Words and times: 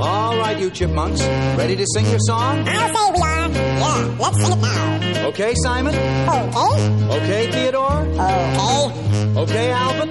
All 0.00 0.38
right, 0.38 0.56
you 0.58 0.70
chipmunks. 0.70 1.20
Ready 1.56 1.76
to 1.76 1.84
sing 1.94 2.06
your 2.06 2.20
song? 2.20 2.66
I'll 2.68 2.94
say 2.94 3.10
we 3.14 3.22
are. 3.22 3.48
Yeah, 3.48 4.16
let's 4.18 4.40
sing 4.40 4.52
it 4.52 4.60
now. 4.60 5.28
Okay, 5.28 5.54
Simon? 5.62 5.94
Okay. 5.94 7.16
Okay, 7.16 7.50
Theodore? 7.50 8.02
Okay. 8.02 8.92
Okay, 9.36 9.70
Alvin? 9.72 10.10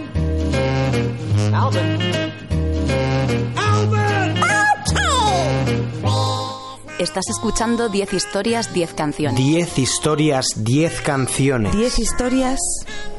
Alvin? 1.54 2.02
Alvin! 3.58 4.38
Okay. 6.04 7.04
Estás 7.04 7.26
escuchando 7.30 7.90
10 7.90 8.14
historias, 8.14 8.74
10 8.74 8.94
canciones. 8.94 9.38
10 9.38 9.78
historias, 9.80 10.48
10 10.58 11.02
canciones. 11.02 11.72
10 11.74 12.00
historias, 12.00 12.60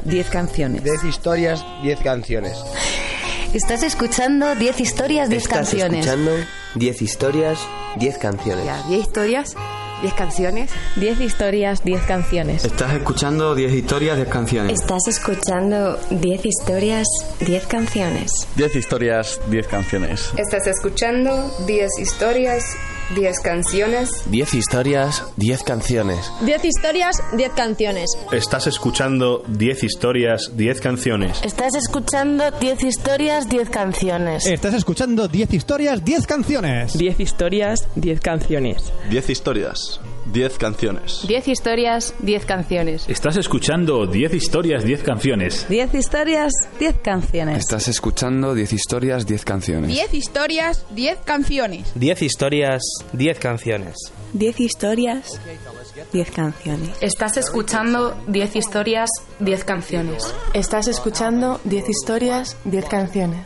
10 0.03 0.29
canciones. 0.29 0.83
10 0.83 1.03
historias, 1.05 1.65
10 1.81 1.99
canciones. 2.01 2.57
Estás 3.53 3.81
escuchando 3.81 4.53
10 4.55 4.79
historias, 4.79 5.27
10 5.27 5.43
Estás 5.43 5.57
canciones. 5.69 6.05
escuchando 6.05 6.31
10 6.75 7.01
historias, 7.01 7.59
10 7.97 8.17
canciones. 8.19 8.63
Ya, 8.65 8.83
10 8.87 9.01
historias, 9.01 9.55
10 10.03 10.13
canciones. 10.13 10.69
10 10.97 11.19
historias, 11.19 11.83
10 11.83 12.01
canciones. 12.03 12.63
Estás 12.63 12.93
escuchando 12.93 13.55
10 13.55 13.73
historias, 13.73 14.17
10 14.17 14.29
canciones. 14.29 14.79
Estás 14.79 15.07
escuchando 15.07 15.99
10 16.11 16.45
historias, 16.45 17.07
10 17.39 17.65
canciones. 17.65 18.31
10 18.55 18.75
historias, 18.75 19.39
10 19.49 19.67
canciones. 19.67 20.29
Estás 20.37 20.67
escuchando 20.67 21.51
10 21.65 21.89
historias, 21.99 22.63
10 23.15 23.39
canciones. 23.39 24.23
10 24.29 24.53
historias, 24.53 25.23
10 25.37 25.63
canciones. 25.63 26.31
10 26.45 26.65
historias, 26.65 27.17
10 27.33 27.51
canciones. 27.53 28.09
Estás 28.31 28.67
escuchando 28.67 29.43
10 29.47 29.83
historias, 29.83 30.51
10 30.55 30.79
canciones. 30.79 31.41
Estás 31.43 31.75
escuchando 31.75 32.51
10 32.51 32.83
historias, 32.83 33.49
10 33.49 33.69
canciones. 33.69 34.45
Estás 34.45 34.73
escuchando 34.75 35.27
10 35.27 35.53
historias, 35.53 36.05
10 36.05 36.27
canciones. 36.27 36.97
10 36.97 37.19
historias, 37.19 37.87
10 37.95 38.19
canciones. 38.19 38.93
10 39.09 39.29
historias, 39.29 39.99
10 40.31 40.57
canciones. 40.57 41.25
10 41.27 41.47
historias, 41.47 42.13
10 42.19 42.45
canciones. 42.45 43.05
Estás 43.07 43.37
escuchando 43.37 44.05
10 44.05 44.33
historias, 44.33 44.83
10 44.83 45.03
canciones. 45.03 45.65
10 45.69 45.93
historias, 45.95 46.51
10 46.79 46.95
canciones. 47.01 47.57
Estás 47.57 47.87
escuchando 47.87 48.53
10 48.53 48.73
historias, 48.73 49.25
10 49.25 49.45
canciones. 49.45 49.89
10 49.89 50.13
historias, 50.13 50.85
10 50.91 51.19
canciones. 51.25 51.91
10 51.95 52.21
historias, 52.21 52.81
10 53.13 53.39
canciones. 53.39 53.95
10 54.33 54.59
historias, 54.59 55.39
10 56.13 56.31
canciones. 56.31 56.89
Estás 57.01 57.37
escuchando 57.37 58.15
10 58.27 58.55
historias, 58.55 59.09
10 59.39 59.63
canciones. 59.63 60.33
Estás 60.53 60.87
escuchando 60.87 61.59
10 61.63 61.89
historias, 61.89 62.57
10 62.65 62.85
canciones. 62.85 63.45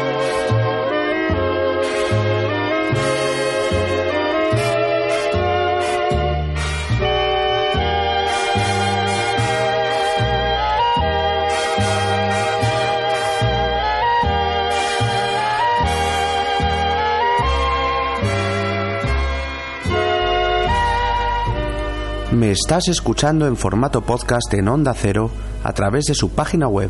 Me 22.31 22.51
estás 22.51 22.87
escuchando 22.87 23.45
en 23.45 23.57
formato 23.57 24.01
podcast 24.03 24.53
en 24.53 24.69
Onda 24.69 24.93
Cero 24.93 25.29
a 25.65 25.73
través 25.73 26.05
de 26.05 26.15
su 26.15 26.29
página 26.29 26.69
web 26.69 26.89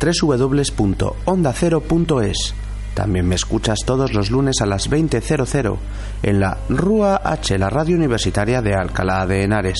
www.ondacero.es. 0.00 2.54
También 2.94 3.28
me 3.28 3.36
escuchas 3.36 3.78
todos 3.86 4.12
los 4.12 4.32
lunes 4.32 4.60
a 4.60 4.66
las 4.66 4.90
20.00 4.90 5.76
en 6.24 6.40
la 6.40 6.58
Rúa 6.68 7.20
H, 7.22 7.56
la 7.56 7.70
radio 7.70 7.94
universitaria 7.94 8.62
de 8.62 8.74
Alcalá 8.74 9.28
de 9.28 9.44
Henares. 9.44 9.78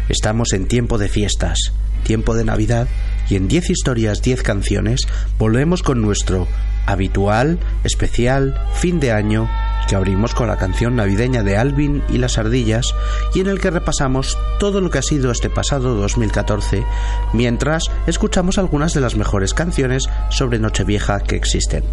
Estamos 0.08 0.54
en 0.54 0.66
tiempo 0.66 0.96
de 0.96 1.10
fiestas, 1.10 1.58
tiempo 2.02 2.34
de 2.34 2.44
Navidad 2.44 2.88
y 3.30 3.36
en 3.36 3.48
10 3.48 3.70
historias, 3.70 4.20
10 4.22 4.42
canciones 4.42 5.02
volvemos 5.38 5.82
con 5.82 6.02
nuestro 6.02 6.48
habitual, 6.86 7.58
especial, 7.84 8.60
fin 8.74 9.00
de 9.00 9.12
año 9.12 9.48
que 9.88 9.96
abrimos 9.96 10.34
con 10.34 10.48
la 10.48 10.56
canción 10.56 10.96
navideña 10.96 11.42
de 11.42 11.56
Alvin 11.56 12.02
y 12.08 12.18
las 12.18 12.38
ardillas 12.38 12.94
y 13.34 13.40
en 13.40 13.46
el 13.46 13.60
que 13.60 13.70
repasamos 13.70 14.36
todo 14.58 14.80
lo 14.80 14.90
que 14.90 14.98
ha 14.98 15.02
sido 15.02 15.30
este 15.30 15.50
pasado 15.50 15.94
2014 15.94 16.84
mientras 17.32 17.84
escuchamos 18.06 18.58
algunas 18.58 18.94
de 18.94 19.00
las 19.00 19.16
mejores 19.16 19.54
canciones 19.54 20.08
sobre 20.30 20.58
Nochevieja 20.58 21.20
que 21.20 21.36
existen. 21.36 21.84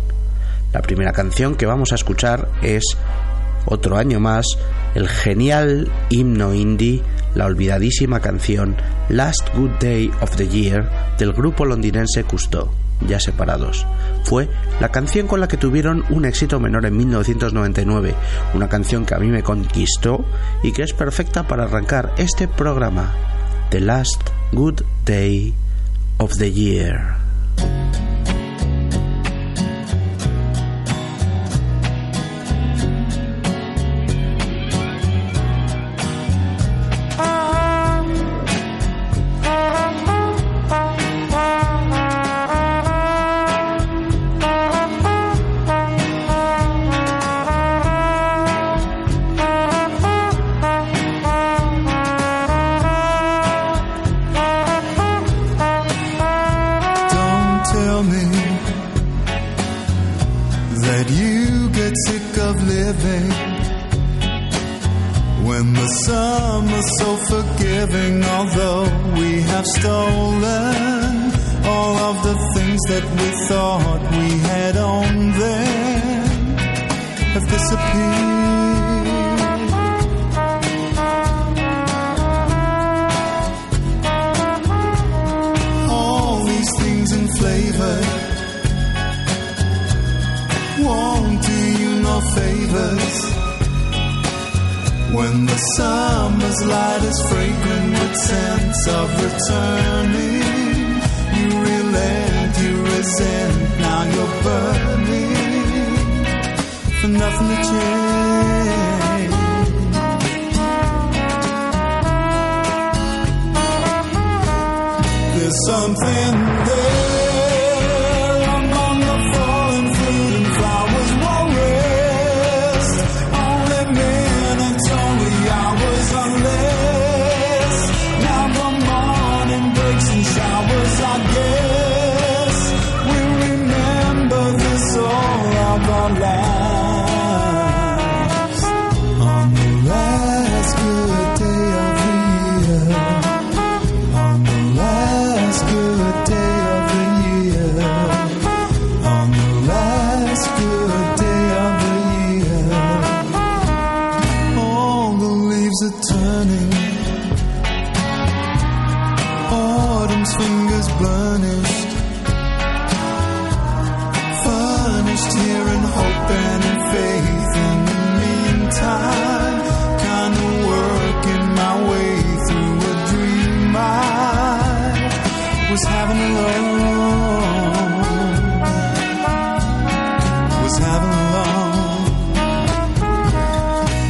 La 0.73 0.81
primera 0.81 1.13
canción 1.13 1.55
que 1.55 1.65
vamos 1.65 1.91
a 1.91 1.95
escuchar 1.95 2.49
es 2.61 2.83
otro 3.67 3.97
año 3.97 4.19
más, 4.19 4.45
el 4.95 5.07
genial 5.07 5.91
himno 6.09 6.53
indie, 6.53 7.03
la 7.35 7.45
olvidadísima 7.45 8.19
canción 8.19 8.75
Last 9.09 9.53
Good 9.55 9.72
Day 9.79 10.11
of 10.22 10.35
the 10.35 10.47
Year 10.47 10.89
del 11.19 11.33
grupo 11.33 11.66
londinense 11.66 12.23
Cousteau, 12.23 12.69
ya 13.07 13.19
separados. 13.19 13.85
Fue 14.23 14.50
la 14.79 14.89
canción 14.89 15.28
con 15.28 15.39
la 15.39 15.47
que 15.47 15.57
tuvieron 15.57 16.03
un 16.09 16.25
éxito 16.25 16.59
menor 16.59 16.85
en 16.85 16.97
1999, 16.97 18.16
una 18.53 18.69
canción 18.69 19.05
que 19.05 19.16
a 19.16 19.19
mí 19.19 19.28
me 19.28 19.44
conquistó 19.44 20.25
y 20.63 20.72
que 20.72 20.84
es 20.84 20.94
perfecta 20.94 21.47
para 21.47 21.63
arrancar 21.66 22.13
este 22.17 22.47
programa, 22.47 23.13
The 23.69 23.81
Last 23.81 24.29
Good 24.51 24.81
Day 25.05 25.53
of 26.17 26.38
the 26.38 26.51
Year. 26.51 27.17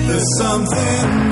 There's 0.08 0.38
something. 0.38 1.27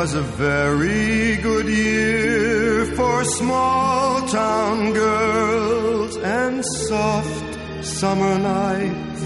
was 0.00 0.14
a 0.14 0.22
very 0.38 1.36
good 1.42 1.68
year 1.68 2.86
for 2.96 3.22
small 3.36 4.22
town 4.28 4.94
girls 4.94 6.16
and 6.16 6.64
soft 6.88 7.50
summer 7.82 8.38
nights. 8.38 9.20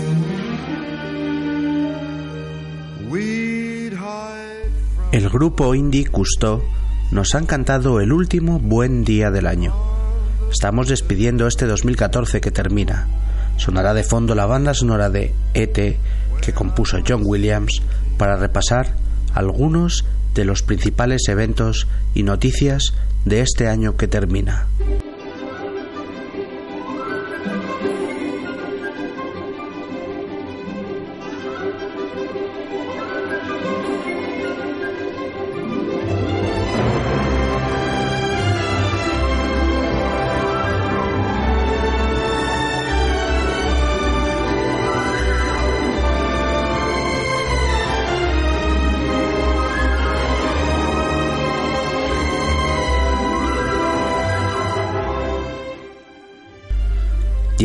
El 5.12 5.28
grupo 5.30 5.76
indie 5.76 6.06
Custó 6.06 6.64
nos 7.12 7.36
han 7.36 7.46
cantado 7.46 8.00
el 8.00 8.12
último 8.12 8.58
buen 8.58 9.04
día 9.04 9.30
del 9.30 9.46
año. 9.46 9.72
Estamos 10.50 10.88
despidiendo 10.88 11.46
este 11.46 11.66
2014 11.66 12.40
que 12.40 12.50
termina. 12.50 13.06
Sonará 13.58 13.94
de 13.94 14.02
fondo 14.02 14.34
la 14.34 14.46
banda 14.46 14.74
sonora 14.74 15.08
de 15.08 15.32
ET 15.54 15.72
que 16.40 16.52
compuso 16.52 16.98
John 17.06 17.22
Williams 17.24 17.80
para 18.18 18.36
repasar 18.36 18.96
algunos 19.34 20.04
de 20.34 20.44
los 20.44 20.62
principales 20.62 21.22
eventos 21.28 21.86
y 22.14 22.22
noticias 22.22 22.94
de 23.24 23.40
este 23.40 23.68
año 23.68 23.96
que 23.96 24.08
termina. 24.08 24.66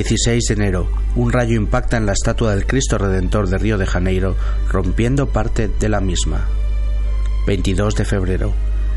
16 0.03 0.46
de 0.46 0.53
enero, 0.53 0.88
un 1.18 1.29
rayo 1.29 1.58
impacta 1.58 1.98
en 1.98 2.06
la 2.06 2.13
estatua 2.13 2.56
del 2.56 2.65
Cristo 2.65 2.98
Redentor 2.98 3.50
de 3.50 3.58
Río 3.58 3.77
de 3.77 3.86
Janeiro, 3.86 4.38
rompiendo 4.70 5.27
parte 5.27 5.68
de 5.68 5.89
la 5.89 6.00
misma. 6.00 6.48
22 7.46 7.96
de 7.96 8.06
febrero, 8.06 8.53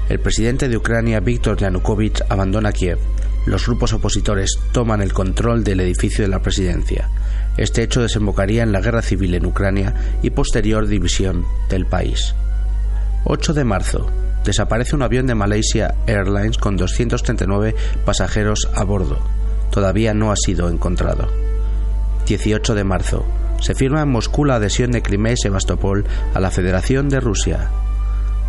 el 0.08 0.20
presidente 0.20 0.68
de 0.68 0.76
Ucrania, 0.76 1.18
Viktor 1.18 1.56
Yanukovych, 1.56 2.22
abandona 2.28 2.70
Kiev. 2.70 3.00
Los 3.46 3.66
grupos 3.66 3.92
opositores 3.94 4.60
toman 4.70 5.02
el 5.02 5.12
control 5.12 5.64
del 5.64 5.80
edificio 5.80 6.22
de 6.22 6.28
la 6.30 6.40
presidencia. 6.40 7.10
Este 7.56 7.82
hecho 7.82 8.00
desembocaría 8.00 8.62
en 8.62 8.70
la 8.70 8.80
guerra 8.80 9.02
civil 9.02 9.34
en 9.34 9.46
Ucrania 9.46 9.94
y 10.22 10.30
posterior 10.30 10.86
división 10.86 11.44
del 11.68 11.84
país. 11.84 12.36
8 13.24 13.54
de 13.54 13.64
marzo. 13.64 14.08
Desaparece 14.44 14.94
un 14.94 15.02
avión 15.02 15.26
de 15.26 15.34
Malaysia 15.34 15.96
Airlines 16.06 16.58
con 16.58 16.76
239 16.76 17.74
pasajeros 18.04 18.70
a 18.76 18.84
bordo. 18.84 19.41
Todavía 19.72 20.12
no 20.12 20.30
ha 20.30 20.36
sido 20.36 20.68
encontrado. 20.68 21.28
18 22.26 22.74
de 22.74 22.84
marzo. 22.84 23.24
Se 23.58 23.74
firma 23.74 24.02
en 24.02 24.10
Moscú 24.10 24.44
la 24.44 24.56
adhesión 24.56 24.92
de 24.92 25.02
Crimea 25.02 25.32
y 25.32 25.36
Sebastopol 25.38 26.04
a 26.34 26.40
la 26.40 26.50
Federación 26.50 27.08
de 27.08 27.20
Rusia. 27.20 27.70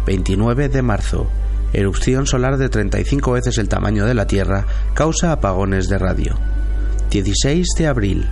29 0.06 0.68
de 0.68 0.82
marzo. 0.82 1.28
Erupción 1.72 2.28
solar 2.28 2.58
de 2.58 2.68
35 2.68 3.32
veces 3.32 3.58
el 3.58 3.70
tamaño 3.70 4.06
de 4.06 4.14
la 4.14 4.28
Tierra 4.28 4.66
causa 4.94 5.32
apagones 5.32 5.88
de 5.88 5.98
radio. 5.98 6.36
16 7.10 7.68
de 7.78 7.88
abril. 7.88 8.28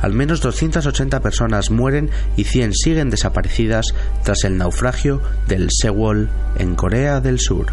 Al 0.00 0.12
menos 0.12 0.40
280 0.40 1.20
personas 1.20 1.70
mueren 1.70 2.08
y 2.36 2.44
100 2.44 2.72
siguen 2.74 3.10
desaparecidas 3.10 3.86
tras 4.22 4.44
el 4.44 4.58
naufragio 4.58 5.20
del 5.48 5.68
Sewol 5.70 6.30
en 6.56 6.76
Corea 6.76 7.20
del 7.20 7.40
Sur. 7.40 7.66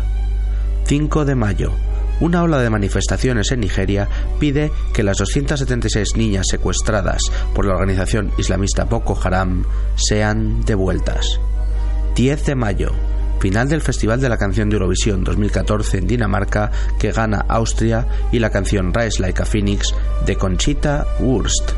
5 0.85 1.25
de 1.25 1.35
mayo. 1.35 1.71
Una 2.19 2.43
ola 2.43 2.59
de 2.59 2.69
manifestaciones 2.69 3.51
en 3.51 3.61
Nigeria 3.61 4.07
pide 4.39 4.71
que 4.93 5.03
las 5.03 5.17
276 5.17 6.15
niñas 6.17 6.47
secuestradas 6.49 7.21
por 7.53 7.65
la 7.65 7.73
organización 7.73 8.31
islamista 8.37 8.83
Boko 8.83 9.17
Haram 9.23 9.63
sean 9.95 10.61
devueltas. 10.65 11.39
10 12.15 12.45
de 12.45 12.55
mayo 12.55 12.91
final 13.39 13.69
del 13.69 13.81
Festival 13.81 14.19
de 14.19 14.29
la 14.29 14.37
Canción 14.37 14.69
de 14.69 14.75
Eurovisión 14.75 15.23
2014 15.23 15.99
en 15.99 16.07
Dinamarca 16.07 16.71
que 16.99 17.11
gana 17.11 17.45
Austria 17.47 18.05
y 18.31 18.39
la 18.39 18.49
canción 18.49 18.93
Rise 18.93 19.21
Like 19.21 19.41
a 19.41 19.45
Phoenix 19.45 19.95
de 20.25 20.35
Conchita 20.35 21.05
Wurst. 21.19 21.71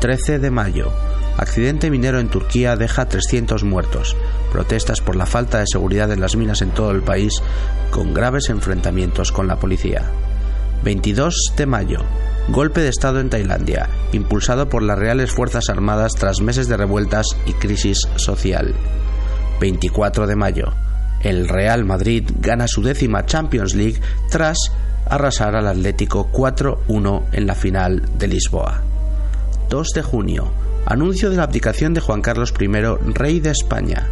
13 0.00 0.38
de 0.38 0.50
mayo. 0.50 1.07
Accidente 1.38 1.88
minero 1.88 2.18
en 2.18 2.28
Turquía 2.28 2.74
deja 2.74 3.08
300 3.08 3.62
muertos. 3.62 4.16
Protestas 4.50 5.00
por 5.00 5.14
la 5.14 5.24
falta 5.24 5.60
de 5.60 5.66
seguridad 5.70 6.10
en 6.10 6.20
las 6.20 6.34
minas 6.34 6.62
en 6.62 6.70
todo 6.70 6.90
el 6.90 7.02
país 7.02 7.32
con 7.92 8.12
graves 8.12 8.50
enfrentamientos 8.50 9.30
con 9.30 9.46
la 9.46 9.56
policía. 9.56 10.02
22 10.82 11.54
de 11.56 11.66
mayo. 11.66 11.98
Golpe 12.48 12.80
de 12.80 12.88
Estado 12.88 13.20
en 13.20 13.30
Tailandia, 13.30 13.88
impulsado 14.12 14.68
por 14.68 14.82
las 14.82 14.98
Reales 14.98 15.30
Fuerzas 15.30 15.68
Armadas 15.68 16.14
tras 16.14 16.40
meses 16.40 16.66
de 16.66 16.76
revueltas 16.76 17.26
y 17.46 17.52
crisis 17.52 18.08
social. 18.16 18.74
24 19.60 20.26
de 20.26 20.34
mayo. 20.34 20.72
El 21.22 21.48
Real 21.48 21.84
Madrid 21.84 22.28
gana 22.40 22.66
su 22.66 22.82
décima 22.82 23.26
Champions 23.26 23.74
League 23.74 24.00
tras 24.28 24.72
arrasar 25.06 25.54
al 25.54 25.68
Atlético 25.68 26.30
4-1 26.32 27.26
en 27.32 27.46
la 27.46 27.54
final 27.54 28.02
de 28.18 28.26
Lisboa. 28.26 28.82
2 29.68 29.88
de 29.94 30.02
junio. 30.02 30.50
Anuncio 30.90 31.28
de 31.28 31.36
la 31.36 31.42
abdicación 31.42 31.92
de 31.92 32.00
Juan 32.00 32.22
Carlos 32.22 32.54
I, 32.58 32.66
rey 33.12 33.40
de 33.40 33.50
España. 33.50 34.08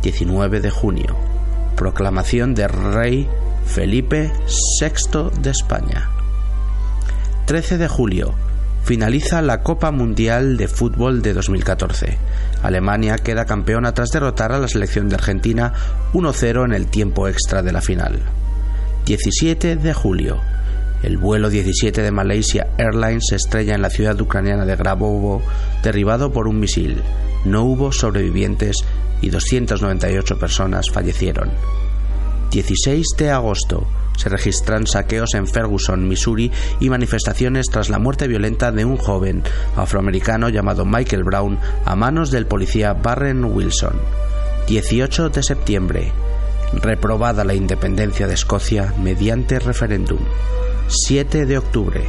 19 0.00 0.60
de 0.60 0.70
junio. 0.70 1.16
Proclamación 1.74 2.54
de 2.54 2.68
rey 2.68 3.28
Felipe 3.66 4.30
VI 4.80 5.30
de 5.42 5.50
España. 5.50 6.08
13 7.46 7.78
de 7.78 7.88
julio 7.88 8.32
finaliza 8.84 9.42
la 9.42 9.64
Copa 9.64 9.90
Mundial 9.90 10.56
de 10.56 10.68
Fútbol 10.68 11.20
de 11.20 11.34
2014. 11.34 12.16
Alemania 12.62 13.16
queda 13.16 13.44
campeona 13.44 13.92
tras 13.92 14.10
derrotar 14.10 14.52
a 14.52 14.60
la 14.60 14.68
selección 14.68 15.08
de 15.08 15.16
Argentina 15.16 15.72
1-0 16.12 16.64
en 16.64 16.74
el 16.74 16.86
tiempo 16.86 17.26
extra 17.26 17.64
de 17.64 17.72
la 17.72 17.80
final. 17.80 18.20
17 19.04 19.74
de 19.74 19.94
julio. 19.94 20.40
El 21.02 21.16
vuelo 21.16 21.48
17 21.48 22.02
de 22.02 22.10
Malaysia 22.10 22.68
Airlines 22.76 23.26
se 23.28 23.36
estrella 23.36 23.74
en 23.74 23.82
la 23.82 23.90
ciudad 23.90 24.20
ucraniana 24.20 24.64
de 24.64 24.76
Grabovo, 24.76 25.42
derribado 25.82 26.32
por 26.32 26.48
un 26.48 26.58
misil. 26.58 27.02
No 27.44 27.62
hubo 27.62 27.92
sobrevivientes 27.92 28.84
y 29.20 29.30
298 29.30 30.38
personas 30.38 30.90
fallecieron. 30.90 31.50
16 32.50 33.06
de 33.16 33.30
agosto 33.30 33.86
se 34.16 34.28
registran 34.28 34.86
saqueos 34.86 35.34
en 35.34 35.46
Ferguson, 35.46 36.08
Missouri 36.08 36.50
y 36.80 36.90
manifestaciones 36.90 37.66
tras 37.70 37.88
la 37.88 38.00
muerte 38.00 38.26
violenta 38.26 38.72
de 38.72 38.84
un 38.84 38.96
joven 38.96 39.44
afroamericano 39.76 40.48
llamado 40.48 40.84
Michael 40.84 41.22
Brown 41.22 41.58
a 41.84 41.94
manos 41.94 42.32
del 42.32 42.46
policía 42.46 42.94
Barren 42.94 43.44
Wilson. 43.44 44.00
18 44.66 45.30
de 45.30 45.42
septiembre. 45.44 46.12
Reprobada 46.72 47.44
la 47.44 47.54
independencia 47.54 48.26
de 48.26 48.34
Escocia 48.34 48.92
mediante 48.98 49.60
referéndum. 49.60 50.18
7 50.88 51.44
de 51.44 51.58
octubre. 51.58 52.02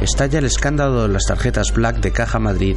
Estalla 0.00 0.38
el 0.38 0.46
escándalo 0.46 1.02
de 1.02 1.08
las 1.08 1.26
tarjetas 1.26 1.72
Black 1.74 2.00
de 2.00 2.12
Caja 2.12 2.38
Madrid, 2.38 2.76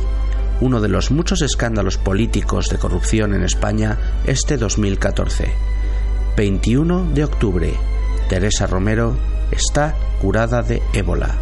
uno 0.59 0.81
de 0.81 0.89
los 0.89 1.11
muchos 1.11 1.41
escándalos 1.41 1.97
políticos 1.97 2.69
de 2.69 2.77
corrupción 2.77 3.33
en 3.33 3.43
España 3.43 3.97
este 4.25 4.57
2014. 4.57 5.49
21 6.35 7.11
de 7.13 7.23
octubre. 7.23 7.73
Teresa 8.27 8.67
Romero 8.67 9.17
está 9.51 9.95
curada 10.21 10.61
de 10.61 10.81
ébola. 10.91 11.35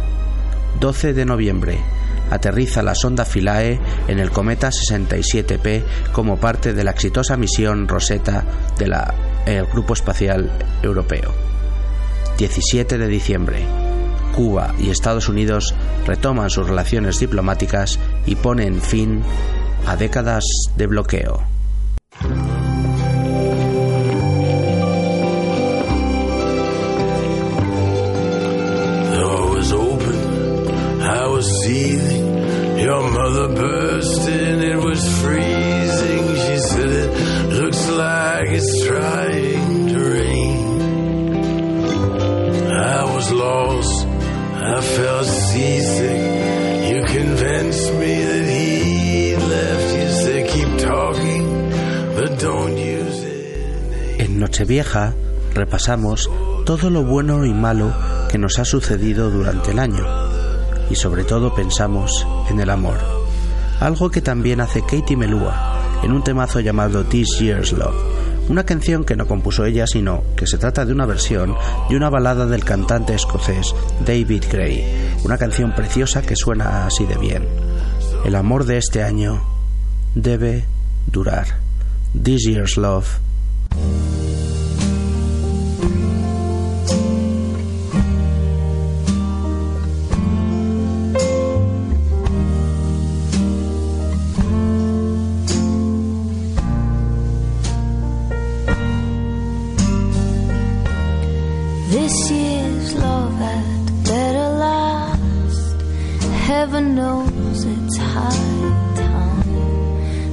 12 0.78 1.12
de 1.12 1.24
noviembre. 1.24 1.78
Aterriza 2.30 2.82
la 2.84 2.94
sonda 2.94 3.24
Philae 3.24 3.80
en 4.06 4.20
el 4.20 4.30
cometa 4.30 4.70
67P 4.70 5.82
como 6.12 6.38
parte 6.38 6.72
de 6.72 6.84
la 6.84 6.92
exitosa 6.92 7.36
misión 7.36 7.88
Rosetta 7.88 8.44
del 8.78 8.94
Grupo 9.72 9.94
Espacial 9.94 10.50
Europeo. 10.82 11.34
17 12.38 12.96
de 12.96 13.08
diciembre. 13.08 13.83
Cuba 14.34 14.74
y 14.78 14.90
Estados 14.90 15.28
Unidos 15.28 15.74
retoman 16.06 16.50
sus 16.50 16.68
relaciones 16.68 17.18
diplomáticas 17.20 17.98
y 18.26 18.36
ponen 18.36 18.80
fin 18.80 19.22
a 19.86 19.96
décadas 19.96 20.44
de 20.76 20.86
bloqueo. 20.86 21.42
En 54.18 54.38
Nochevieja 54.38 55.14
repasamos 55.54 56.30
todo 56.64 56.90
lo 56.90 57.04
bueno 57.04 57.44
y 57.44 57.52
malo 57.52 57.92
que 58.30 58.38
nos 58.38 58.58
ha 58.58 58.64
sucedido 58.64 59.30
durante 59.30 59.72
el 59.72 59.78
año 59.78 60.04
y 60.90 60.94
sobre 60.96 61.24
todo 61.24 61.54
pensamos 61.54 62.26
en 62.50 62.60
el 62.60 62.70
amor. 62.70 62.98
Algo 63.80 64.10
que 64.10 64.20
también 64.20 64.60
hace 64.60 64.82
Katie 64.82 65.16
Melua 65.16 65.80
en 66.02 66.12
un 66.12 66.22
temazo 66.22 66.60
llamado 66.60 67.04
This 67.04 67.38
Year's 67.40 67.72
Love. 67.72 68.13
Una 68.48 68.64
canción 68.64 69.04
que 69.04 69.16
no 69.16 69.26
compuso 69.26 69.64
ella, 69.64 69.86
sino 69.86 70.22
que 70.36 70.46
se 70.46 70.58
trata 70.58 70.84
de 70.84 70.92
una 70.92 71.06
versión 71.06 71.54
de 71.88 71.96
una 71.96 72.10
balada 72.10 72.46
del 72.46 72.64
cantante 72.64 73.14
escocés 73.14 73.74
David 74.04 74.44
Gray. 74.50 74.84
Una 75.24 75.38
canción 75.38 75.74
preciosa 75.74 76.22
que 76.22 76.36
suena 76.36 76.86
así 76.86 77.06
de 77.06 77.16
bien. 77.16 77.46
El 78.24 78.34
amor 78.34 78.64
de 78.64 78.78
este 78.78 79.02
año 79.02 79.42
debe 80.14 80.64
durar. 81.06 81.46
This 82.22 82.44
Year's 82.46 82.76
Love. 82.76 83.06
knows 107.54 107.64
it's 107.64 107.96
high 107.98 108.94
time. 108.96 109.48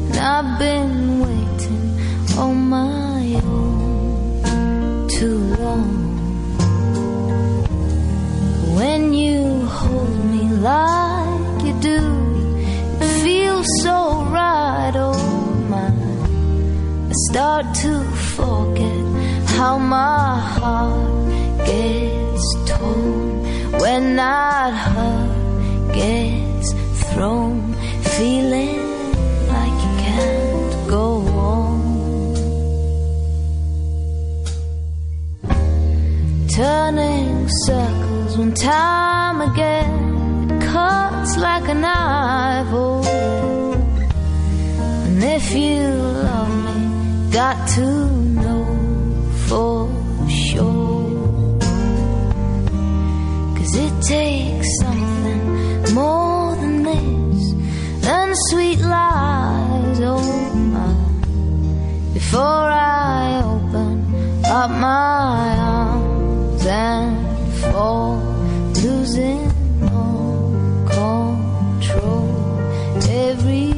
And 0.08 0.18
I've 0.18 0.60
been 0.60 1.20
waiting 1.20 2.38
on 2.38 2.56
my 2.70 3.42
own 3.44 5.08
too 5.08 5.40
long. 5.60 5.90
When 8.76 9.14
you 9.14 9.66
hold 9.66 10.26
me 10.26 10.44
like 10.70 11.64
you 11.66 11.74
do, 11.80 12.02
it 13.02 13.24
feels 13.24 13.68
so 13.82 14.24
right, 14.26 14.94
oh 14.96 15.14
my. 15.70 15.92
I 17.10 17.14
start 17.30 17.66
to 17.84 18.04
forget 18.38 19.06
how 19.58 19.78
my 19.78 20.40
heart 20.40 21.66
gets 21.66 22.56
torn 22.66 23.80
when 23.80 24.16
that 24.16 24.74
hurt 24.74 25.94
gets 25.94 26.41
thrown, 27.22 27.74
feeling 28.18 28.82
like 29.54 29.78
you 29.86 29.94
can't 30.08 30.74
go 30.96 31.08
on. 31.54 31.78
Turning 36.50 37.48
circles 37.66 38.32
when 38.40 38.52
time 38.56 39.40
again 39.50 39.92
it 40.50 40.62
cuts 40.74 41.38
like 41.38 41.66
a 41.76 41.78
knife. 41.86 42.72
Oh, 42.72 43.04
and 45.06 45.24
if 45.24 45.46
you 45.54 45.84
love 46.28 46.54
me, 46.66 46.78
got 47.40 47.58
to 47.76 47.88
know 48.46 48.66
for 49.48 49.76
sure. 50.28 51.60
Cause 53.58 53.74
it 53.86 53.94
takes 54.16 54.70
something 54.82 55.94
more 55.94 56.21
than 58.02 58.34
sweet 58.50 58.80
lies, 58.80 60.00
oh 60.02 60.54
my. 60.74 60.94
Before 62.14 62.70
I 62.70 63.42
open 63.44 63.96
up 64.46 64.72
my 64.72 65.56
arms 65.58 66.66
and 66.66 67.54
fall, 67.62 68.18
losing 68.84 69.52
all 69.92 70.52
control. 70.90 72.28
Every 73.10 73.72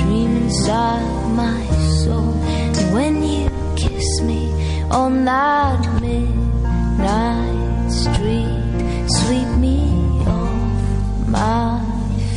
dream 0.00 0.30
inside 0.42 1.06
my 1.42 1.64
soul. 2.02 2.32
And 2.78 2.94
when 2.94 3.22
you 3.22 3.50
kiss 3.76 4.20
me 4.22 4.42
on 4.90 5.24
that 5.24 5.80
midnight 6.00 7.90
street, 7.90 9.08
sweep 9.18 9.50
me 9.58 9.78
off 10.26 11.28
my 11.28 11.80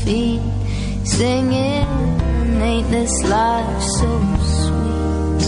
feet, 0.04 0.37
singing, 1.18 1.88
Ain't 2.62 2.90
this 2.92 3.12
life 3.24 3.82
so 3.98 4.10
sweet? 4.54 5.44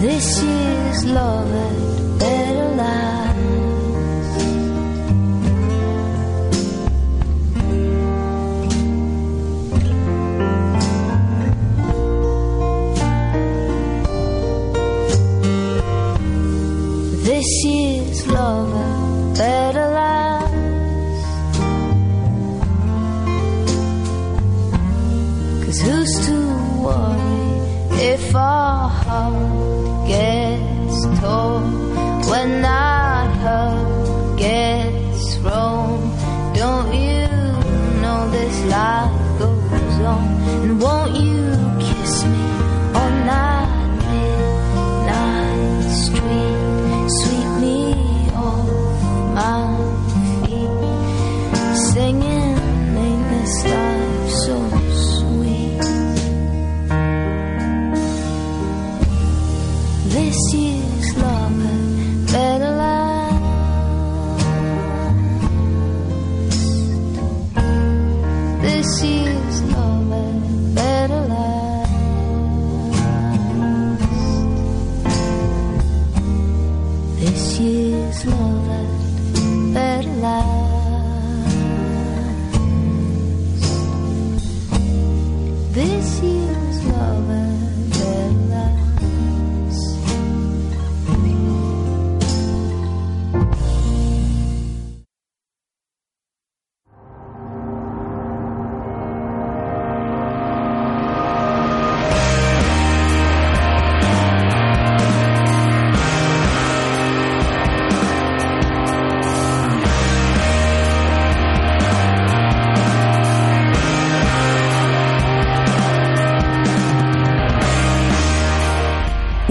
This 0.00 0.42
year's 0.42 1.04
love 1.04 1.50
had 1.50 2.18
better 2.18 2.68
last. 2.80 3.30
This 17.26 17.48
year's 17.64 18.26
love 18.28 18.69
fall. 28.30 28.59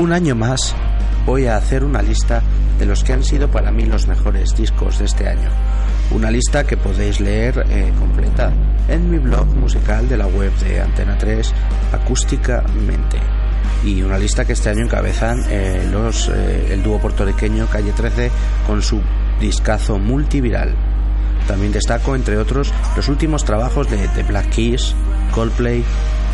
Un 0.09 0.13
año 0.13 0.33
más 0.33 0.73
voy 1.27 1.45
a 1.45 1.55
hacer 1.55 1.83
una 1.83 2.01
lista 2.01 2.41
de 2.79 2.87
los 2.87 3.03
que 3.03 3.13
han 3.13 3.23
sido 3.23 3.51
para 3.51 3.69
mí 3.69 3.85
los 3.85 4.07
mejores 4.07 4.55
discos 4.55 4.97
de 4.97 5.05
este 5.05 5.29
año. 5.29 5.51
Una 6.09 6.31
lista 6.31 6.63
que 6.63 6.77
podéis 6.77 7.19
leer 7.19 7.63
eh, 7.69 7.93
completa 7.99 8.51
en 8.87 9.07
mi 9.07 9.19
blog 9.19 9.45
musical 9.49 10.09
de 10.09 10.17
la 10.17 10.25
web 10.25 10.51
de 10.63 10.81
Antena 10.81 11.15
3, 11.15 11.53
Acústicamente. 11.91 13.19
Y 13.85 14.01
una 14.01 14.17
lista 14.17 14.45
que 14.45 14.53
este 14.53 14.71
año 14.71 14.85
encabezan 14.85 15.43
eh, 15.47 15.87
los, 15.91 16.27
eh, 16.29 16.73
el 16.73 16.81
dúo 16.81 16.97
puertorriqueño 16.97 17.67
Calle 17.67 17.91
13 17.91 18.31
con 18.65 18.81
su 18.81 18.99
discazo 19.39 19.99
multiviral. 19.99 20.73
También 21.47 21.71
destaco, 21.71 22.15
entre 22.15 22.39
otros, 22.39 22.73
los 22.95 23.07
últimos 23.09 23.45
trabajos 23.45 23.87
de 23.91 24.07
The 24.07 24.23
Black 24.23 24.49
Keys, 24.49 24.95
Coldplay, 25.35 25.83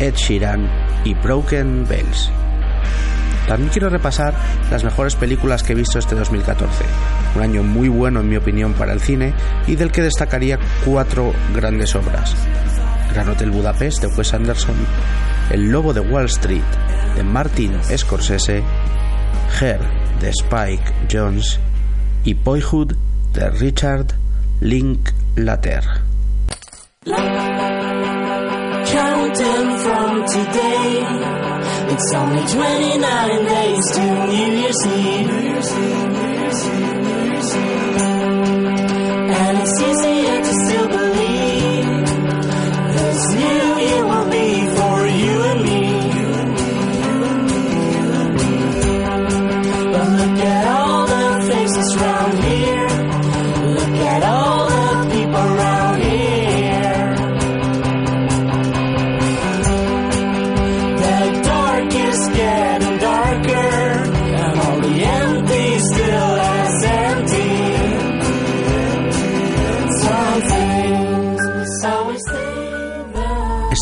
Ed 0.00 0.14
Sheeran 0.14 0.66
y 1.04 1.12
Broken 1.12 1.86
Bells. 1.86 2.30
También 3.46 3.70
quiero 3.70 3.88
repasar 3.88 4.34
las 4.70 4.84
mejores 4.84 5.14
películas 5.14 5.62
que 5.62 5.72
he 5.72 5.76
visto 5.76 5.98
este 5.98 6.14
2014. 6.14 6.84
Un 7.36 7.42
año 7.42 7.62
muy 7.62 7.88
bueno 7.88 8.20
en 8.20 8.28
mi 8.28 8.36
opinión 8.36 8.72
para 8.74 8.92
el 8.92 9.00
cine 9.00 9.34
y 9.66 9.76
del 9.76 9.92
que 9.92 10.02
destacaría 10.02 10.58
cuatro 10.84 11.32
grandes 11.54 11.94
obras. 11.94 12.34
Gran 13.12 13.28
Hotel 13.28 13.50
Budapest 13.50 14.02
de 14.02 14.08
Wes 14.08 14.34
Anderson, 14.34 14.74
El 15.50 15.70
Lobo 15.70 15.92
de 15.92 16.00
Wall 16.00 16.26
Street 16.26 16.62
de 17.14 17.22
Martin 17.22 17.72
Scorsese, 17.96 18.62
Her 19.60 19.80
de 20.20 20.30
Spike 20.30 20.92
Jones 21.10 21.58
y 22.24 22.34
Boyhood 22.34 22.94
de 23.32 23.50
Richard 23.50 24.06
Linklater. 24.60 25.84
It's 31.98 32.12
only 32.12 32.46
29 32.46 33.44
days 33.46 33.90
to 33.92 34.26
New 34.26 34.52
Year's 34.52 34.86
Eve. 34.86 36.95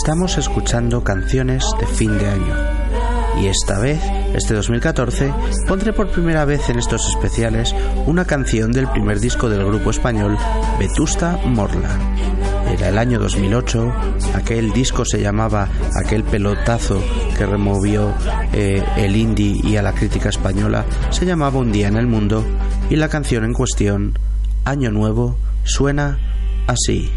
Estamos 0.04 0.36
escuchando 0.36 1.02
canciones 1.02 1.64
de 1.80 1.86
fin 1.86 2.18
de 2.18 2.28
año. 2.28 2.54
Y 3.40 3.46
esta 3.46 3.78
vez, 3.78 4.02
este 4.34 4.52
2014, 4.52 5.32
pondré 5.66 5.94
por 5.94 6.10
primera 6.10 6.44
vez 6.44 6.68
en 6.68 6.78
estos 6.78 7.08
especiales 7.08 7.74
una 8.04 8.26
canción 8.26 8.70
del 8.70 8.86
primer 8.86 9.18
disco 9.18 9.48
del 9.48 9.64
grupo 9.64 9.88
español, 9.88 10.36
Vetusta 10.78 11.38
Morla. 11.46 11.88
Era 12.70 12.90
el 12.90 12.98
año 12.98 13.18
2008, 13.18 13.94
aquel 14.34 14.74
disco 14.74 15.06
se 15.06 15.22
llamaba 15.22 15.70
Aquel 16.04 16.22
pelotazo 16.22 17.02
que 17.38 17.46
removió 17.46 18.12
eh, 18.52 18.84
el 18.98 19.16
indie 19.16 19.58
y 19.64 19.78
a 19.78 19.82
la 19.82 19.94
crítica 19.94 20.28
española, 20.28 20.84
se 21.08 21.24
llamaba 21.24 21.58
Un 21.58 21.72
día 21.72 21.88
en 21.88 21.96
el 21.96 22.06
mundo 22.06 22.44
y 22.90 22.96
la 22.96 23.08
canción 23.08 23.42
en 23.42 23.54
cuestión, 23.54 24.18
Año 24.66 24.90
Nuevo, 24.90 25.38
suena 25.64 26.18
así. 26.66 27.10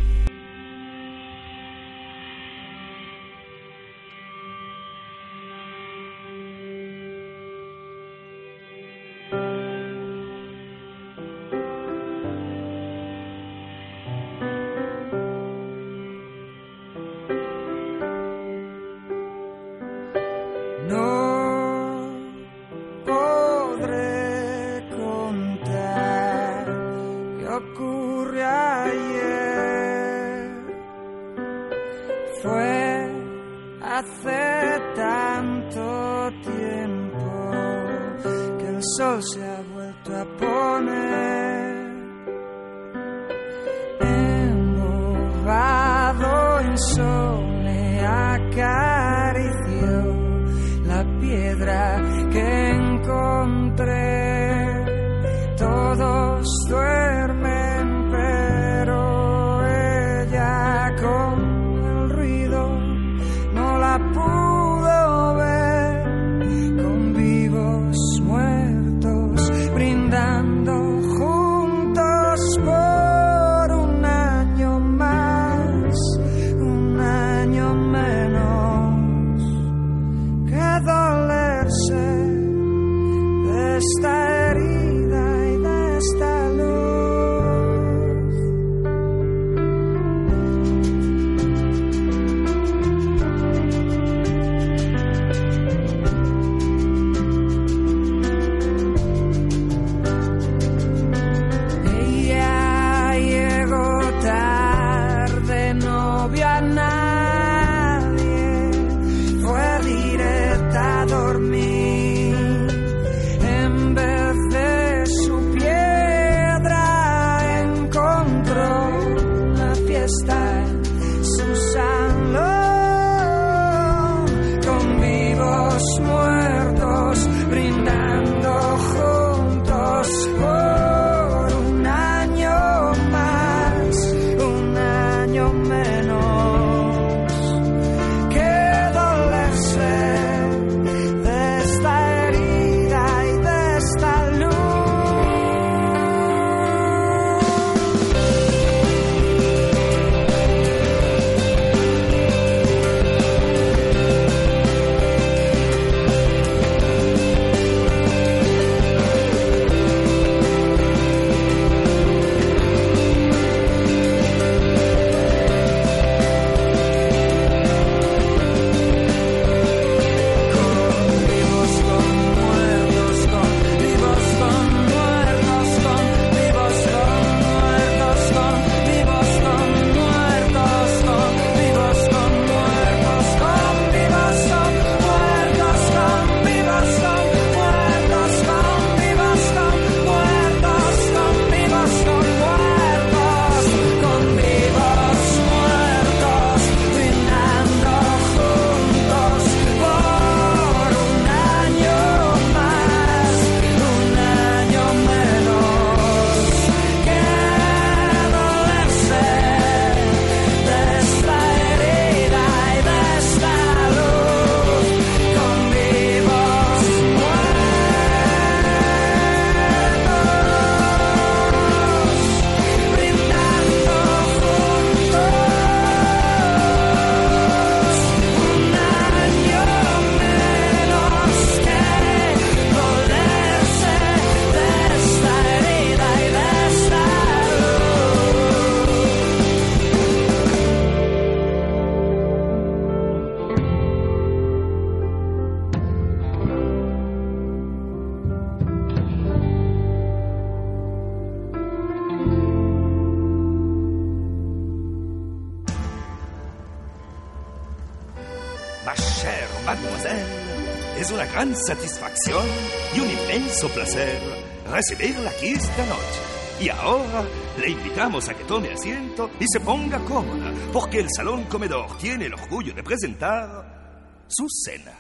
asiento 268.77 269.29
y 269.39 269.45
se 269.47 269.59
ponga 269.59 269.99
cómoda, 269.99 270.53
porque 270.71 270.99
el 270.99 271.07
Salón 271.15 271.45
Comedor 271.45 271.97
tiene 271.97 272.27
el 272.27 272.33
orgullo 272.33 272.73
de 272.73 272.83
presentar 272.83 274.25
su 274.27 274.45
cena. 274.49 274.93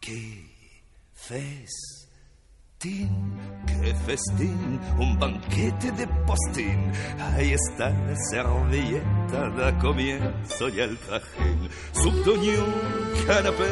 ¡Qué 0.00 0.44
festín! 1.14 1.48
¡Qué 3.66 3.94
festín! 4.06 4.80
Un 4.98 5.18
banquete 5.18 5.90
de 5.92 6.06
postín. 6.26 6.92
Ahí 7.18 7.52
está 7.52 7.90
la 7.90 8.16
servilleta, 8.30 9.48
da 9.56 9.78
comienzo 9.78 10.68
y 10.68 10.80
al 10.80 10.98
trajín. 10.98 11.68
Subdoñón, 11.92 12.74
canapé, 13.26 13.70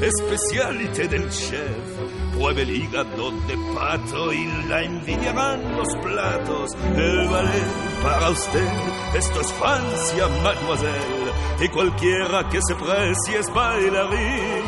especialité 0.00 1.08
del 1.08 1.28
chef 1.30 2.23
Pruebe 2.34 2.62
el 2.62 2.70
hígado 2.70 3.30
de 3.30 3.56
pato 3.74 4.32
y 4.32 4.46
la 4.68 4.82
envidiarán 4.82 5.76
los 5.76 5.88
platos. 6.02 6.70
El 6.96 7.28
ballet 7.28 8.02
para 8.02 8.30
usted, 8.30 8.68
esto 9.16 9.40
es 9.40 9.52
Francia, 9.52 10.28
mademoiselle. 10.42 11.32
Y 11.60 11.68
cualquiera 11.68 12.48
que 12.48 12.60
se 12.60 12.74
precie 12.74 13.38
es 13.38 13.54
bailarín. 13.54 14.64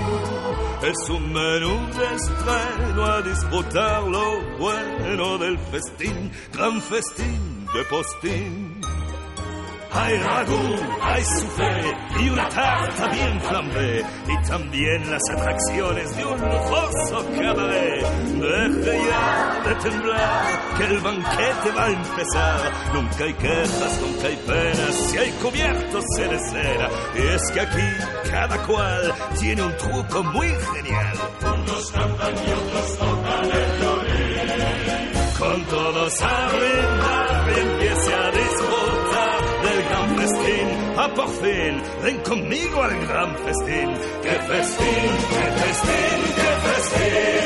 Es 0.82 1.10
un 1.10 1.32
menú 1.32 1.76
de 1.98 2.14
estreno 2.14 3.04
a 3.04 3.22
disfrutar 3.22 4.02
lo 4.04 4.40
bueno 4.58 5.38
del 5.38 5.58
festín, 5.58 6.30
gran 6.52 6.80
festín 6.80 7.66
de 7.74 7.84
postín. 7.84 8.75
Hay 9.98 10.18
ragú, 10.18 10.76
hay 11.00 11.24
soufflé 11.24 11.96
y 12.20 12.28
una 12.28 12.48
tarta 12.48 13.08
bien 13.08 13.40
flambé 13.40 14.04
y 14.28 14.48
también 14.48 15.10
las 15.10 15.22
atracciones 15.30 16.16
de 16.16 16.24
un 16.24 16.40
lujoso 16.40 17.26
cabaret. 17.40 18.06
Deje 18.26 18.98
ya 19.08 19.62
de 19.64 19.74
temblar 19.76 20.76
que 20.76 20.84
el 20.84 21.00
banquete 21.00 21.70
va 21.76 21.84
a 21.84 21.90
empezar. 21.90 22.72
Nunca 22.92 23.24
hay 23.24 23.34
quejas, 23.34 24.00
nunca 24.00 24.26
hay 24.26 24.36
penas, 24.36 24.94
si 24.94 25.18
hay 25.18 25.30
cubiertos 25.42 26.04
se 26.14 26.38
cera. 26.50 26.90
Y 27.14 27.26
es 27.34 27.50
que 27.52 27.60
aquí 27.60 28.30
cada 28.30 28.62
cual 28.66 29.14
tiene 29.40 29.62
un 29.62 29.76
truco 29.76 30.22
muy 30.24 30.48
genial. 30.48 31.16
Unos 31.40 31.92
cantan 31.92 32.34
y 32.34 32.52
otros 32.52 32.98
tocan 32.98 33.44
el 33.44 33.80
violín. 33.80 34.36
Con 35.38 35.64
todos 35.64 36.22
a 36.22 37.25
A 40.98 41.08
por 41.14 41.28
fin, 41.28 41.82
ven 42.02 42.16
conmigo 42.26 42.82
al 42.82 43.06
gran 43.06 43.36
festín. 43.36 43.90
¡Qué 44.22 44.30
festín, 44.30 45.10
qué 45.28 45.44
festín, 45.60 46.20
qué 46.36 46.50
festín! 46.68 47.36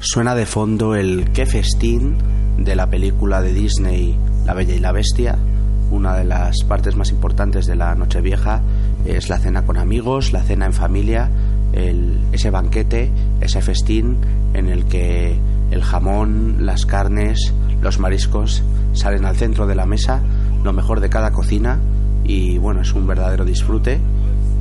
Suena 0.00 0.34
de 0.34 0.46
fondo 0.46 0.96
el 0.96 1.30
Qué 1.32 1.46
festín 1.46 2.18
de 2.58 2.74
la 2.74 2.90
película 2.90 3.40
de 3.40 3.52
Disney 3.52 4.18
La 4.46 4.54
Bella 4.54 4.74
y 4.74 4.80
la 4.80 4.90
Bestia. 4.90 5.38
Una 5.92 6.16
de 6.16 6.24
las 6.24 6.64
partes 6.64 6.96
más 6.96 7.10
importantes 7.10 7.66
de 7.66 7.76
la 7.76 7.94
Nochevieja 7.94 8.62
es 9.04 9.28
la 9.28 9.38
cena 9.38 9.64
con 9.64 9.76
amigos, 9.76 10.32
la 10.32 10.42
cena 10.42 10.66
en 10.66 10.72
familia, 10.72 11.30
ese 11.72 12.50
banquete, 12.50 13.12
ese 13.40 13.62
festín 13.62 14.16
en 14.54 14.68
el 14.68 14.86
que 14.86 15.38
el 15.70 15.84
jamón, 15.84 16.66
las 16.66 16.84
carnes, 16.84 17.52
los 17.82 17.98
mariscos 17.98 18.62
salen 18.92 19.24
al 19.24 19.36
centro 19.36 19.66
de 19.66 19.74
la 19.74 19.86
mesa, 19.86 20.22
lo 20.62 20.72
mejor 20.72 21.00
de 21.00 21.08
cada 21.08 21.32
cocina 21.32 21.78
y 22.24 22.58
bueno, 22.58 22.82
es 22.82 22.92
un 22.92 23.06
verdadero 23.06 23.44
disfrute. 23.44 24.00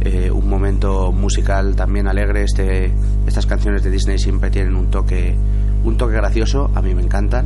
Eh, 0.01 0.31
un 0.31 0.47
momento 0.47 1.11
musical 1.11 1.75
también 1.75 2.07
alegre. 2.07 2.43
Este, 2.43 2.91
estas 3.27 3.45
canciones 3.45 3.83
de 3.83 3.91
Disney 3.91 4.17
siempre 4.17 4.49
tienen 4.49 4.75
un 4.75 4.89
toque, 4.89 5.35
un 5.83 5.97
toque 5.97 6.15
gracioso, 6.15 6.71
a 6.73 6.81
mí 6.81 6.95
me 6.95 7.03
encantan. 7.03 7.45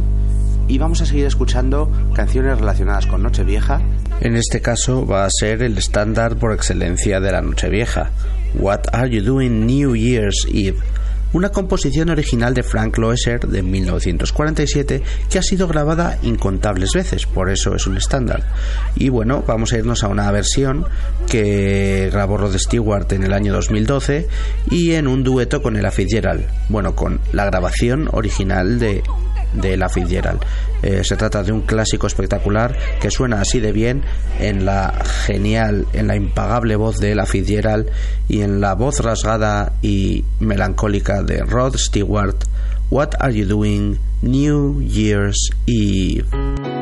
Y 0.67 0.77
vamos 0.77 1.01
a 1.01 1.05
seguir 1.05 1.25
escuchando 1.25 1.91
canciones 2.13 2.57
relacionadas 2.57 3.05
con 3.05 3.21
Nochevieja. 3.21 3.81
En 4.21 4.35
este 4.37 4.61
caso 4.61 5.05
va 5.05 5.25
a 5.25 5.29
ser 5.29 5.61
el 5.61 5.77
estándar 5.77 6.37
por 6.37 6.53
excelencia 6.53 7.19
de 7.19 7.31
la 7.31 7.41
Nochevieja. 7.41 8.11
What 8.55 8.81
Are 8.93 9.09
You 9.09 9.23
Doing 9.23 9.65
New 9.65 9.95
Year's 9.95 10.47
Eve? 10.47 10.77
Una 11.33 11.49
composición 11.49 12.09
original 12.09 12.53
de 12.53 12.63
Frank 12.63 12.97
Loesser 12.97 13.47
de 13.47 13.63
1947 13.63 15.01
que 15.29 15.39
ha 15.39 15.41
sido 15.41 15.67
grabada 15.67 16.19
incontables 16.21 16.91
veces, 16.93 17.25
por 17.25 17.49
eso 17.49 17.75
es 17.75 17.87
un 17.87 17.97
estándar. 17.97 18.43
Y 18.95 19.09
bueno, 19.09 19.43
vamos 19.45 19.73
a 19.73 19.79
irnos 19.79 20.03
a 20.03 20.09
una 20.09 20.31
versión 20.31 20.85
que 21.27 22.09
grabó 22.11 22.37
Rod 22.37 22.55
Stewart 22.57 23.11
en 23.13 23.23
el 23.23 23.33
año 23.33 23.51
2012 23.53 24.27
y 24.69 24.91
en 24.91 25.07
un 25.07 25.23
dueto 25.23 25.61
con 25.61 25.75
Ella 25.75 25.91
Fitzgerald. 25.91 26.45
Bueno, 26.69 26.95
con 26.95 27.19
la 27.31 27.45
grabación 27.45 28.09
original 28.11 28.77
de 28.77 29.01
de 29.53 29.77
la 29.77 29.89
Fitzgerald. 29.89 30.41
Eh, 30.81 31.03
se 31.03 31.15
trata 31.15 31.43
de 31.43 31.51
un 31.51 31.61
clásico 31.61 32.07
espectacular 32.07 32.75
que 32.99 33.11
suena 33.11 33.41
así 33.41 33.59
de 33.59 33.71
bien 33.71 34.03
en 34.39 34.65
la 34.65 34.93
genial, 35.25 35.85
en 35.93 36.07
la 36.07 36.15
impagable 36.15 36.75
voz 36.75 36.99
de 36.99 37.15
la 37.15 37.25
Fitzgerald 37.25 37.87
y 38.27 38.41
en 38.41 38.61
la 38.61 38.75
voz 38.75 38.99
rasgada 38.99 39.73
y 39.81 40.25
melancólica 40.39 41.23
de 41.23 41.39
Rod 41.39 41.75
Stewart. 41.77 42.37
What 42.89 43.15
are 43.19 43.33
you 43.33 43.45
doing 43.45 43.99
New 44.21 44.81
Year's 44.81 45.49
Eve? 45.65 46.72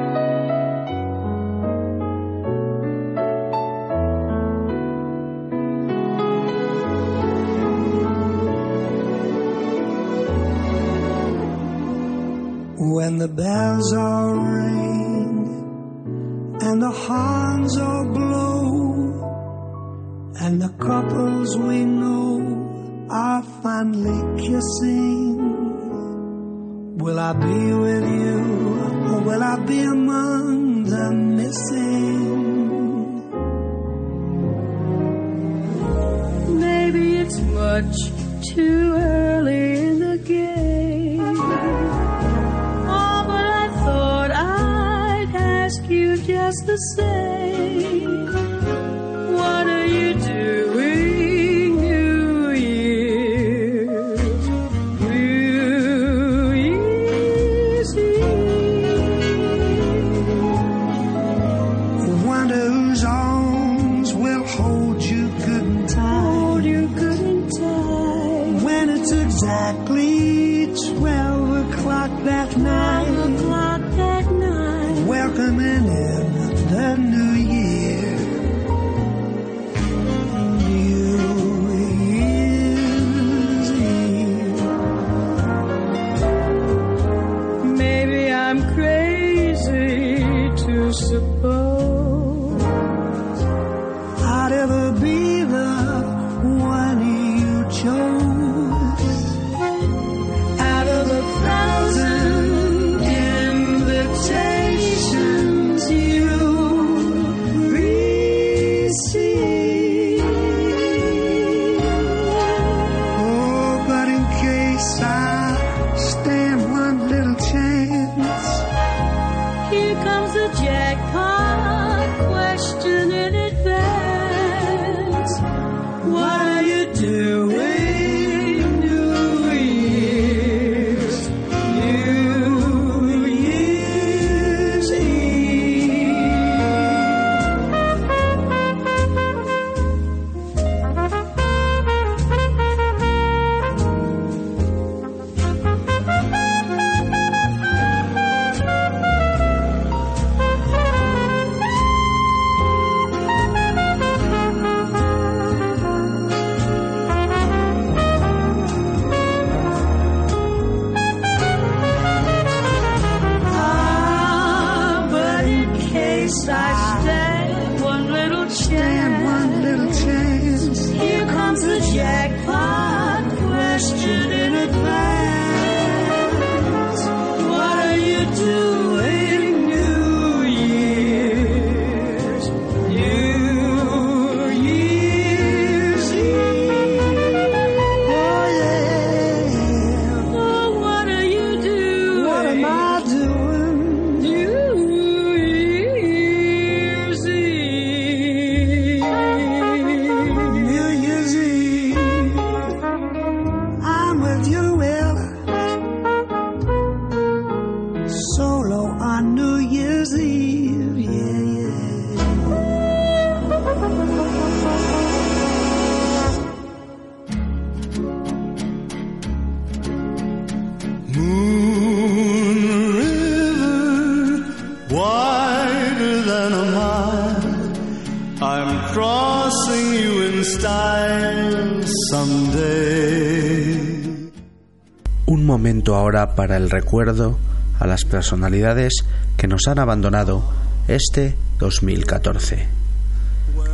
Ahora 236.12 236.36
para 236.36 236.58
el 236.58 236.69
recuerdo 236.69 237.39
a 237.80 237.88
las 237.88 238.04
personalidades 238.04 239.06
que 239.38 239.47
nos 239.47 239.69
han 239.69 239.80
abandonado 239.80 240.43
este 240.89 241.38
2014. 241.58 242.67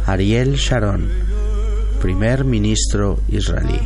Ariel 0.06 0.54
Sharon, 0.54 1.10
primer 2.00 2.46
ministro 2.46 3.20
israelí. 3.28 3.80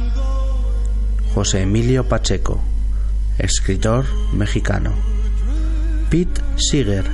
José 1.34 1.62
Emilio 1.62 2.10
Pacheco, 2.10 2.60
escritor 3.38 4.04
mexicano. 4.34 4.92
Pete 6.10 6.42
Seeger, 6.58 7.06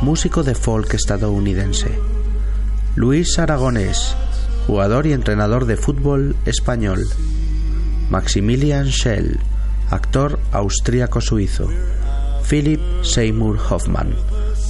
músico 0.00 0.42
de 0.44 0.54
folk 0.54 0.94
estadounidense. 0.94 1.90
Luis 2.96 3.38
Aragonés, 3.38 4.16
jugador 4.66 5.06
y 5.06 5.12
entrenador 5.12 5.66
de 5.66 5.76
fútbol 5.76 6.36
español. 6.46 7.06
Maximilian 8.08 8.90
Schell, 8.90 9.40
actor 9.90 10.38
austríaco-suizo. 10.52 11.68
Philip 12.48 12.80
Seymour 13.02 13.58
Hoffman, 13.70 14.14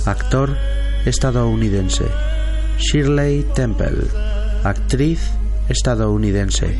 actor 0.06 0.56
estadounidense. 1.04 2.04
Shirley 2.78 3.46
Temple, 3.54 4.08
actriz 4.64 5.20
estadounidense. 5.68 6.78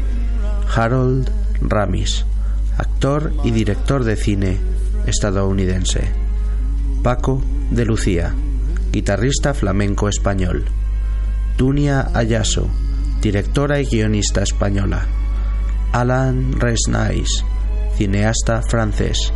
Harold 0.75 1.31
Ramis, 1.61 2.25
actor 2.79 3.33
y 3.45 3.51
director 3.51 4.05
de 4.05 4.17
cine 4.17 4.59
estadounidense. 5.07 6.13
Paco 7.03 7.43
de 7.71 7.85
Lucía, 7.85 8.35
guitarrista 8.93 9.53
flamenco 9.55 10.09
español. 10.09 10.65
Dunia 11.59 12.11
Ayaso, 12.15 12.69
directora 13.21 13.81
y 13.81 13.87
guionista 13.87 14.43
española. 14.43 15.07
Alan 15.93 16.53
Resnais, 16.59 17.45
cineasta 18.01 18.63
francés. 18.63 19.31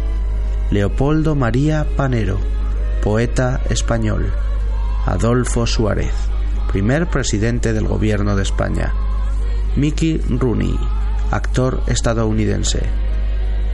Leopoldo 0.70 1.34
María 1.34 1.86
Panero, 1.98 2.38
poeta 3.02 3.60
español. 3.68 4.32
Adolfo 5.04 5.66
Suárez, 5.66 6.14
primer 6.72 7.10
presidente 7.10 7.74
del 7.74 7.86
gobierno 7.86 8.36
de 8.36 8.42
España. 8.42 8.94
Mickey 9.76 10.16
Rooney, 10.16 10.74
actor 11.30 11.82
estadounidense. 11.88 12.80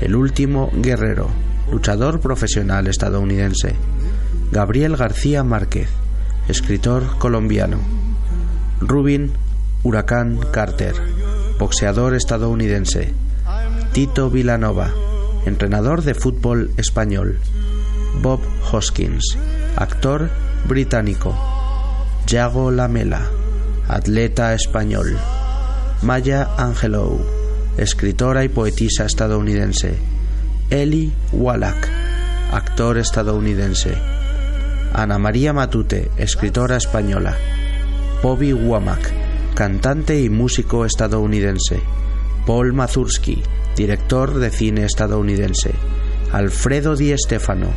El 0.00 0.16
último 0.16 0.72
guerrero, 0.74 1.28
luchador 1.70 2.18
profesional 2.18 2.88
estadounidense. 2.88 3.76
Gabriel 4.50 4.96
García 4.96 5.44
Márquez, 5.44 5.88
escritor 6.48 7.16
colombiano. 7.18 7.78
Rubin 8.80 9.30
Huracán 9.84 10.40
Carter, 10.50 10.96
boxeador 11.60 12.16
estadounidense. 12.16 13.29
Tito 13.92 14.30
Vilanova, 14.30 14.92
entrenador 15.46 16.02
de 16.02 16.14
fútbol 16.14 16.70
español. 16.76 17.40
Bob 18.22 18.38
Hoskins, 18.70 19.36
actor 19.74 20.30
británico. 20.68 21.34
Yago 22.24 22.70
Lamela, 22.70 23.28
atleta 23.88 24.54
español. 24.54 25.18
Maya 26.02 26.48
Angelou, 26.56 27.20
escritora 27.78 28.44
y 28.44 28.48
poetisa 28.48 29.06
estadounidense. 29.06 29.96
Eli 30.70 31.12
Wallach, 31.32 31.88
actor 32.52 32.96
estadounidense. 32.96 33.96
Ana 34.94 35.18
María 35.18 35.52
Matute, 35.52 36.12
escritora 36.16 36.76
española. 36.76 37.36
Bobby 38.22 38.52
Womack, 38.52 39.12
cantante 39.56 40.20
y 40.20 40.30
músico 40.30 40.84
estadounidense. 40.84 41.80
Paul 42.46 42.72
Mazursky, 42.72 43.42
director 43.80 44.38
de 44.38 44.50
cine 44.50 44.84
estadounidense. 44.84 45.72
Alfredo 46.32 46.96
Di 46.96 47.16
Stefano, 47.16 47.68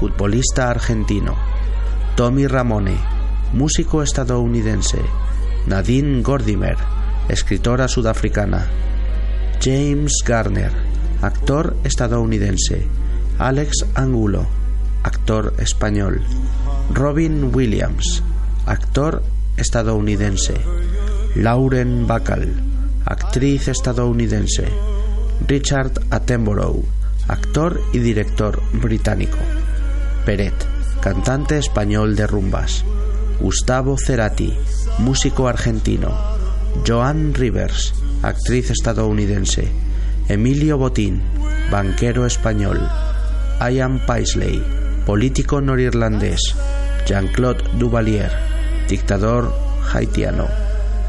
futbolista 0.00 0.70
argentino. 0.70 1.36
Tommy 2.16 2.46
Ramone, 2.46 2.96
músico 3.52 4.02
estadounidense. 4.02 5.02
Nadine 5.66 6.22
Gordimer, 6.22 6.78
escritora 7.28 7.88
sudafricana. 7.88 8.66
James 9.62 10.14
Garner, 10.26 10.72
actor 11.20 11.76
estadounidense. 11.84 12.86
Alex 13.36 13.84
Angulo, 13.94 14.46
actor 15.02 15.52
español. 15.58 16.22
Robin 16.90 17.54
Williams, 17.54 18.22
actor 18.64 19.22
estadounidense. 19.58 20.54
Lauren 21.34 22.06
Bacall, 22.06 22.48
actriz 23.04 23.68
estadounidense. 23.68 24.94
Richard 25.46 25.92
Attenborough, 26.10 26.84
actor 27.28 27.80
y 27.92 27.98
director 27.98 28.62
británico. 28.72 29.38
Peret, 30.24 30.54
cantante 31.00 31.58
español 31.58 32.16
de 32.16 32.26
rumbas. 32.26 32.84
Gustavo 33.40 33.96
Cerati, 33.98 34.54
músico 34.98 35.48
argentino. 35.48 36.10
Joan 36.86 37.34
Rivers, 37.34 37.94
actriz 38.22 38.70
estadounidense. 38.70 39.68
Emilio 40.28 40.78
Botín, 40.78 41.20
banquero 41.70 42.24
español. 42.24 42.80
Ian 43.60 44.04
Paisley, 44.06 44.62
político 45.04 45.60
norirlandés. 45.60 46.40
Jean-Claude 47.06 47.64
Duvalier, 47.78 48.32
dictador 48.88 49.54
haitiano. 49.92 50.46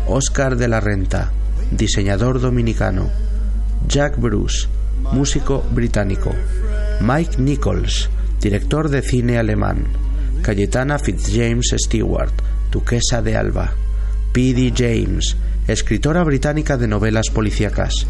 Oscar 0.08 0.58
de 0.58 0.68
la 0.68 0.82
Renta, 0.82 1.32
diseñador 1.72 2.42
dominicano. 2.42 3.25
Jack 3.88 4.18
Bruce, 4.18 4.68
músico 5.12 5.64
británico. 5.72 6.32
Mike 7.02 7.42
Nichols, 7.42 8.10
director 8.42 8.90
de 8.90 9.02
cine 9.02 9.38
alemán. 9.38 9.86
Cayetana 10.42 11.00
Fitzjames 11.00 11.76
Stewart, 11.78 12.34
duquesa 12.72 13.22
de 13.22 13.36
Alba. 13.36 13.74
P.D. 14.32 14.74
James, 14.76 15.38
escritora 15.68 16.24
británica 16.24 16.78
de 16.78 16.88
novelas 16.88 17.30
policíacas. 17.30 18.08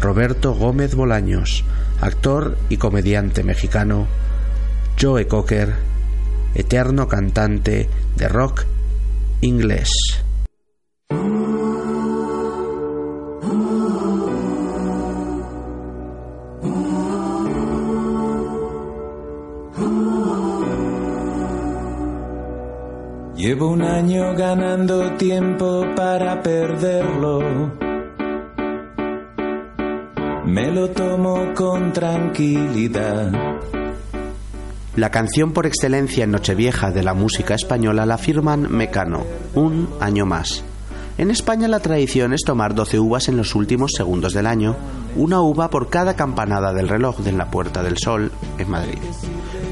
Roberto 0.00 0.54
Gómez 0.54 0.94
Bolaños, 0.94 1.64
actor 2.00 2.56
y 2.68 2.76
comediante 2.76 3.42
mexicano. 3.42 4.06
Joe 5.00 5.26
Cocker, 5.26 5.74
eterno 6.54 7.08
cantante 7.08 7.88
de 8.16 8.28
rock 8.28 8.64
inglés. 9.40 10.13
Llevo 23.46 23.68
un 23.68 23.82
año 23.82 24.34
ganando 24.34 25.16
tiempo 25.18 25.84
para 25.94 26.42
perderlo. 26.42 27.40
Me 30.46 30.72
lo 30.72 30.88
tomo 30.88 31.52
con 31.54 31.92
tranquilidad. 31.92 33.30
La 34.96 35.10
canción 35.10 35.52
por 35.52 35.66
excelencia 35.66 36.24
en 36.24 36.30
Nochevieja 36.30 36.90
de 36.90 37.02
la 37.02 37.12
música 37.12 37.54
española 37.54 38.06
la 38.06 38.16
firman 38.16 38.74
Mecano, 38.74 39.26
un 39.54 39.90
año 40.00 40.24
más. 40.24 40.64
En 41.18 41.30
España 41.30 41.68
la 41.68 41.80
tradición 41.80 42.32
es 42.32 42.44
tomar 42.46 42.74
12 42.74 42.98
uvas 42.98 43.28
en 43.28 43.36
los 43.36 43.54
últimos 43.54 43.92
segundos 43.94 44.32
del 44.32 44.46
año, 44.46 44.74
una 45.16 45.42
uva 45.42 45.68
por 45.68 45.90
cada 45.90 46.16
campanada 46.16 46.72
del 46.72 46.88
reloj 46.88 47.18
de 47.18 47.32
la 47.32 47.50
Puerta 47.50 47.82
del 47.82 47.98
Sol 47.98 48.32
en 48.56 48.70
Madrid. 48.70 49.00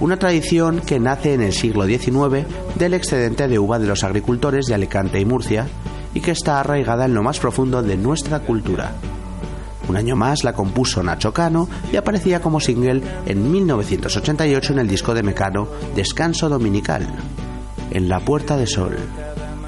Una 0.03 0.17
tradición 0.17 0.81
que 0.81 0.99
nace 0.99 1.33
en 1.33 1.43
el 1.43 1.53
siglo 1.53 1.87
XIX 1.87 2.45
del 2.75 2.95
excedente 2.95 3.47
de 3.47 3.61
uva 3.61 3.79
de 3.79 3.87
los 3.87 4.03
agricultores 4.03 4.67
de 4.67 4.75
Alicante 4.75 5.21
y 5.21 5.25
Murcia 5.25 5.69
y 6.13 6.21
que 6.21 6.33
está 6.33 6.59
arraigada 6.59 7.05
en 7.05 7.15
lo 7.15 7.23
más 7.23 7.39
profundo 7.39 7.85
de 7.85 7.97
nuestra 7.97 8.41
cultura. 8.41 8.91
Un 9.89 9.97
año 9.97 10.17
más 10.17 10.43
la 10.43 10.55
compuso 10.55 11.05
Nacho 11.05 11.33
Cano 11.33 11.69
y 11.93 11.97
aparecía 11.97 12.41
como 12.41 12.59
single 12.59 13.01
en 13.27 13.53
1988 13.53 14.73
en 14.73 14.79
el 14.81 14.89
disco 14.89 15.15
de 15.15 15.23
Mecano 15.23 15.69
Descanso 15.95 16.49
Dominical, 16.49 17.07
en 17.93 18.09
La 18.09 18.19
Puerta 18.19 18.57
del 18.57 18.67
Sol, 18.67 18.97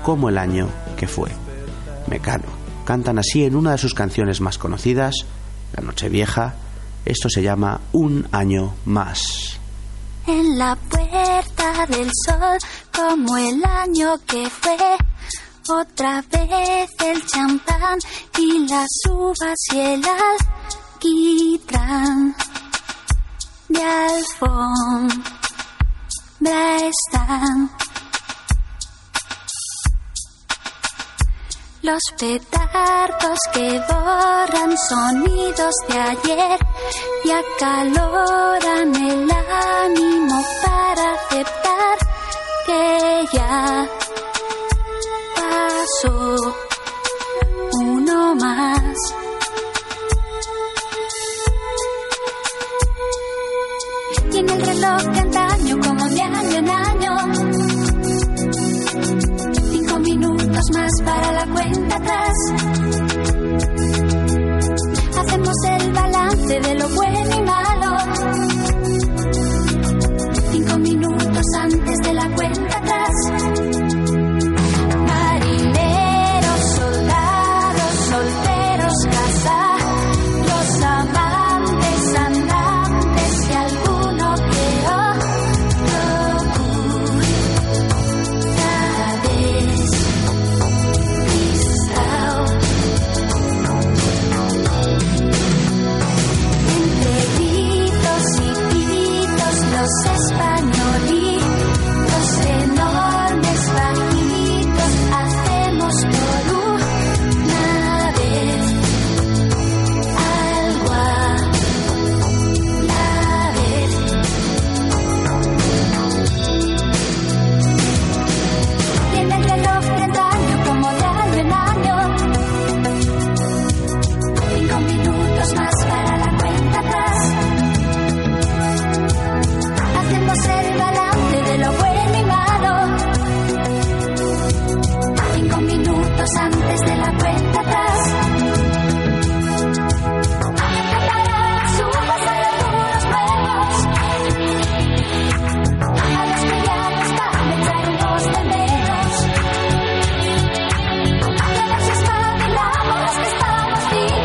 como 0.03 0.30
el 0.30 0.39
año 0.39 0.66
que 0.97 1.07
fue. 1.07 1.30
Mecano. 2.09 2.49
Cantan 2.85 3.20
así 3.20 3.45
en 3.45 3.55
una 3.55 3.70
de 3.70 3.78
sus 3.78 3.95
canciones 3.95 4.41
más 4.41 4.59
conocidas, 4.59 5.14
La 5.76 5.85
Nochevieja. 5.85 6.55
Esto 7.05 7.28
se 7.28 7.41
llama 7.41 7.82
Un 7.93 8.26
año 8.32 8.74
más. 8.85 9.61
En 10.27 10.59
la 10.59 10.75
puerta 10.75 11.87
del 11.87 12.11
sol, 12.27 12.59
como 12.97 13.37
el 13.37 13.62
año 13.64 14.18
que 14.27 14.49
fue, 14.49 14.97
otra 15.68 16.22
vez 16.31 16.91
el 17.05 17.27
champán 17.27 17.99
y 18.39 18.66
las 18.66 18.89
uvas 19.11 19.59
y 19.72 19.79
el 19.79 20.03
alquitrán 20.97 22.35
de 23.68 23.83
alfombra 23.83 25.27
están. 26.77 27.70
Los 31.85 32.01
petardos 32.18 33.39
que 33.53 33.78
borran 33.87 34.74
sonidos 34.89 35.74
de 35.87 35.99
ayer 35.99 36.59
y 37.24 37.30
acaloran 37.30 38.97
el 38.97 39.30
ánimo 39.30 40.43
para 40.64 41.12
aceptar 41.12 41.99
que 42.64 43.24
ya 43.35 43.87
pasó 45.37 46.57
uno 47.72 48.35
más. 48.35 48.97
Y 54.32 54.39
en 54.39 54.49
el 54.49 54.66
reloj 54.66 55.24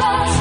love. 0.09 0.38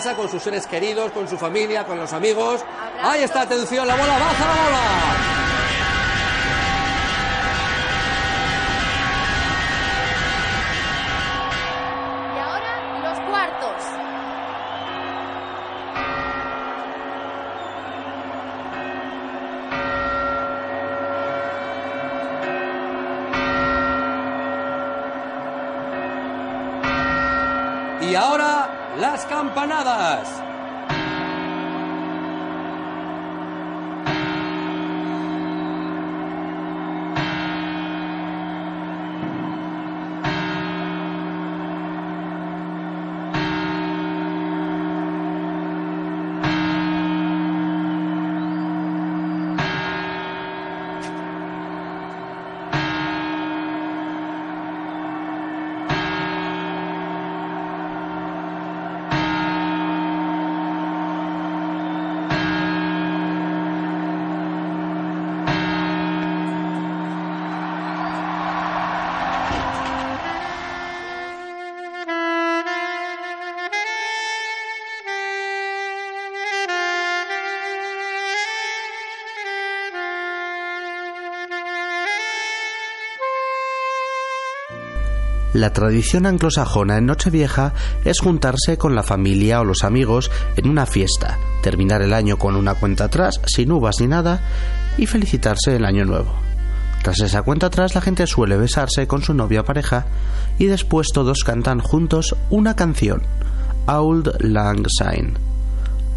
Casa, 0.00 0.16
con 0.16 0.30
sus 0.30 0.42
seres 0.42 0.66
queridos, 0.66 1.12
con 1.12 1.28
su 1.28 1.36
familia, 1.36 1.84
con 1.84 1.98
los 1.98 2.12
amigos. 2.14 2.64
Ahí 3.02 3.22
está, 3.22 3.42
atención, 3.42 3.86
la 3.86 3.94
bola, 3.94 4.18
baja 4.18 4.46
la 4.46 4.62
bola. 4.62 4.80
Y 28.02 28.14
ahora 28.16 28.49
las 29.10 29.26
campanadas. 29.26 30.39
La 85.60 85.74
tradición 85.74 86.24
anglosajona 86.24 86.96
en 86.96 87.04
Nochevieja 87.04 87.74
es 88.06 88.20
juntarse 88.20 88.78
con 88.78 88.94
la 88.94 89.02
familia 89.02 89.60
o 89.60 89.64
los 89.64 89.84
amigos 89.84 90.30
en 90.56 90.70
una 90.70 90.86
fiesta, 90.86 91.36
terminar 91.62 92.00
el 92.00 92.14
año 92.14 92.38
con 92.38 92.56
una 92.56 92.76
cuenta 92.76 93.04
atrás, 93.04 93.42
sin 93.44 93.70
uvas 93.70 93.96
ni 94.00 94.06
nada, 94.06 94.40
y 94.96 95.04
felicitarse 95.04 95.76
el 95.76 95.84
año 95.84 96.06
nuevo. 96.06 96.32
Tras 97.02 97.20
esa 97.20 97.42
cuenta 97.42 97.66
atrás 97.66 97.94
la 97.94 98.00
gente 98.00 98.26
suele 98.26 98.56
besarse 98.56 99.06
con 99.06 99.22
su 99.22 99.34
novia 99.34 99.62
pareja 99.62 100.06
y 100.58 100.64
después 100.64 101.08
todos 101.12 101.44
cantan 101.44 101.80
juntos 101.80 102.34
una 102.48 102.74
canción, 102.74 103.20
Auld 103.86 104.40
Lang 104.40 104.86
Syne. 104.88 105.49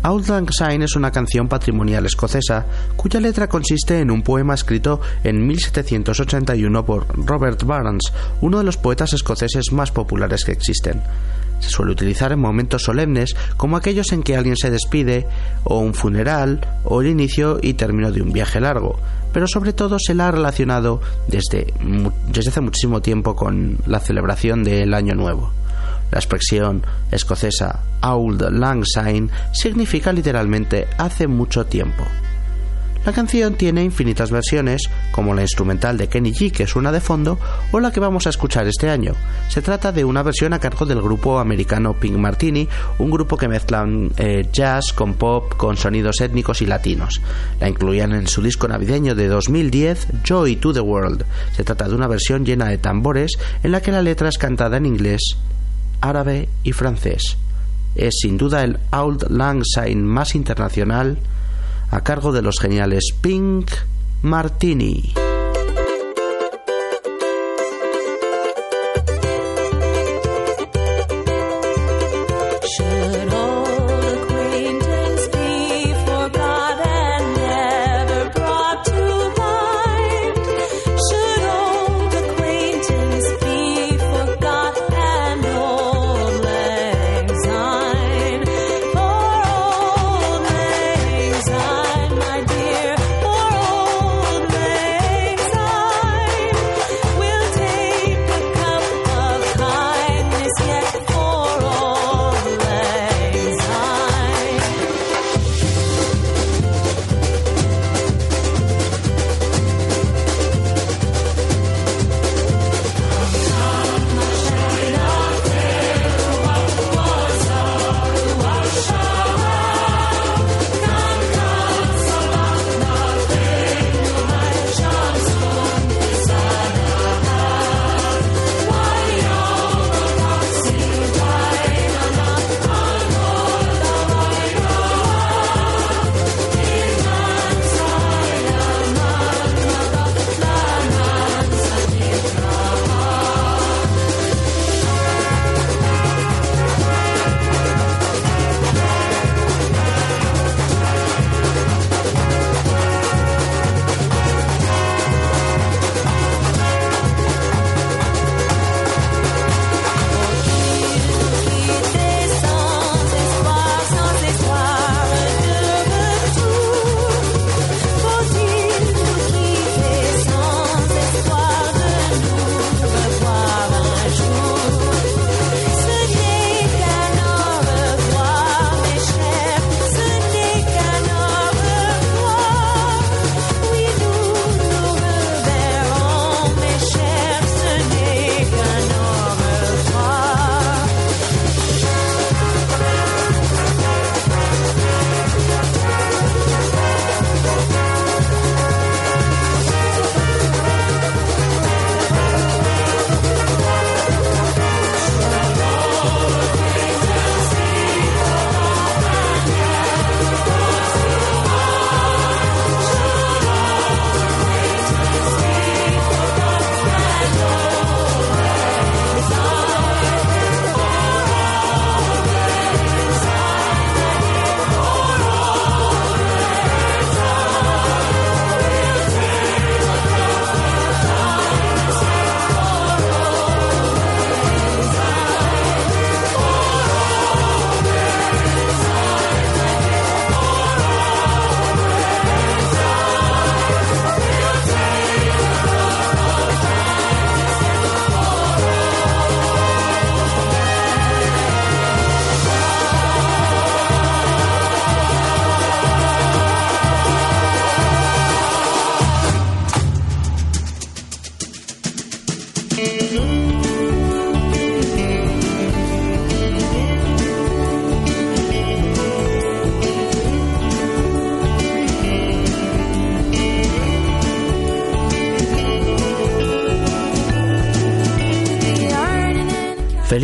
Auld 0.04 0.26
Syne 0.52 0.84
es 0.84 0.98
una 0.98 1.12
canción 1.12 1.48
patrimonial 1.48 2.06
escocesa 2.06 2.66
cuya 2.98 3.22
letra 3.22 3.48
consiste 3.48 4.00
en 4.00 4.12
un 4.12 4.22
poema 4.22 4.54
escrito 4.54 5.00
en 5.24 5.48
1781 5.48 6.86
por 6.86 7.08
Robert 7.26 7.64
Burns, 7.64 8.12
uno 8.42 8.58
de 8.58 8.66
los 8.66 8.76
poetas 8.76 9.14
escoceses 9.14 9.72
más 9.72 9.92
populares 9.92 10.44
que 10.44 10.52
existen. 10.52 11.02
Se 11.62 11.70
suele 11.70 11.94
utilizar 11.94 12.34
en 12.34 12.42
momentos 12.42 12.84
solemnes 12.84 13.34
como 13.56 13.78
aquellos 13.78 14.12
en 14.12 14.24
que 14.24 14.36
alguien 14.36 14.58
se 14.58 14.70
despide, 14.70 15.26
o 15.64 15.80
un 15.80 15.94
funeral, 15.94 16.60
o 16.84 17.02
el 17.02 17.08
inicio 17.08 17.60
y 17.62 17.76
término 17.76 18.12
de 18.12 18.22
un 18.22 18.34
viaje 18.34 18.60
largo, 18.60 19.00
pero 19.32 19.48
sobre 19.48 19.72
todo 19.72 20.00
se 20.00 20.14
la 20.14 20.28
ha 20.28 20.32
relacionado 20.32 21.00
desde, 21.30 21.74
desde 22.28 22.50
hace 22.50 22.60
muchísimo 22.60 23.02
tiempo 23.02 23.38
con 23.38 23.78
la 23.86 24.02
celebración 24.02 24.66
del 24.66 24.94
Año 24.94 25.16
Nuevo. 25.16 25.54
La 26.14 26.20
expresión 26.20 26.86
escocesa 27.10 27.80
Auld 28.02 28.44
Lang 28.52 28.84
Syne 28.86 29.30
significa 29.52 30.14
literalmente 30.14 30.88
hace 31.00 31.26
mucho 31.26 31.66
tiempo. 31.66 32.06
La 33.04 33.14
canción 33.14 33.56
tiene 33.56 33.84
infinitas 33.84 34.30
versiones, 34.30 34.84
como 35.12 35.34
la 35.34 35.42
instrumental 35.42 35.98
de 35.98 36.10
Kenny 36.10 36.32
G 36.32 36.52
que 36.52 36.68
suena 36.68 36.92
de 36.92 37.02
fondo, 37.02 37.40
o 37.72 37.80
la 37.80 37.92
que 37.92 38.00
vamos 38.00 38.28
a 38.28 38.30
escuchar 38.30 38.68
este 38.68 38.92
año. 38.92 39.16
Se 39.50 39.64
trata 39.64 39.92
de 39.92 40.06
una 40.06 40.22
versión 40.22 40.54
a 40.54 40.60
cargo 40.60 40.86
del 40.86 41.02
grupo 41.02 41.40
americano 41.40 41.96
Pink 42.00 42.16
Martini, 42.16 42.70
un 43.00 43.10
grupo 43.10 43.36
que 43.36 43.48
mezclan 43.48 44.12
eh, 44.18 44.48
jazz 44.54 44.94
con 44.94 45.16
pop, 45.16 45.56
con 45.58 45.78
sonidos 45.78 46.22
étnicos 46.22 46.62
y 46.62 46.68
latinos. 46.68 47.22
La 47.60 47.70
incluían 47.70 48.14
en 48.14 48.28
su 48.28 48.44
disco 48.44 48.68
navideño 48.68 49.16
de 49.16 49.30
2010, 49.30 50.10
Joy 50.24 50.58
to 50.58 50.74
the 50.74 50.80
World. 50.80 51.26
Se 51.54 51.64
trata 51.64 51.90
de 51.90 51.96
una 51.96 52.08
versión 52.08 52.46
llena 52.46 52.68
de 52.68 52.78
tambores 52.78 53.32
en 53.64 53.72
la 53.72 53.82
que 53.82 53.92
la 53.92 54.04
letra 54.04 54.30
es 54.30 54.38
cantada 54.38 54.78
en 54.78 54.86
inglés, 54.86 55.38
árabe 56.04 56.50
y 56.64 56.74
francés. 56.74 57.38
Es 57.96 58.16
sin 58.22 58.38
duda 58.38 58.64
el 58.64 58.78
Auld 58.92 59.30
Lang 59.30 59.64
Syne 59.64 60.04
más 60.04 60.36
internacional 60.36 61.18
a 61.92 62.02
cargo 62.02 62.32
de 62.32 62.42
los 62.42 62.60
geniales 62.60 63.14
Pink 63.22 63.72
Martini. 64.22 65.14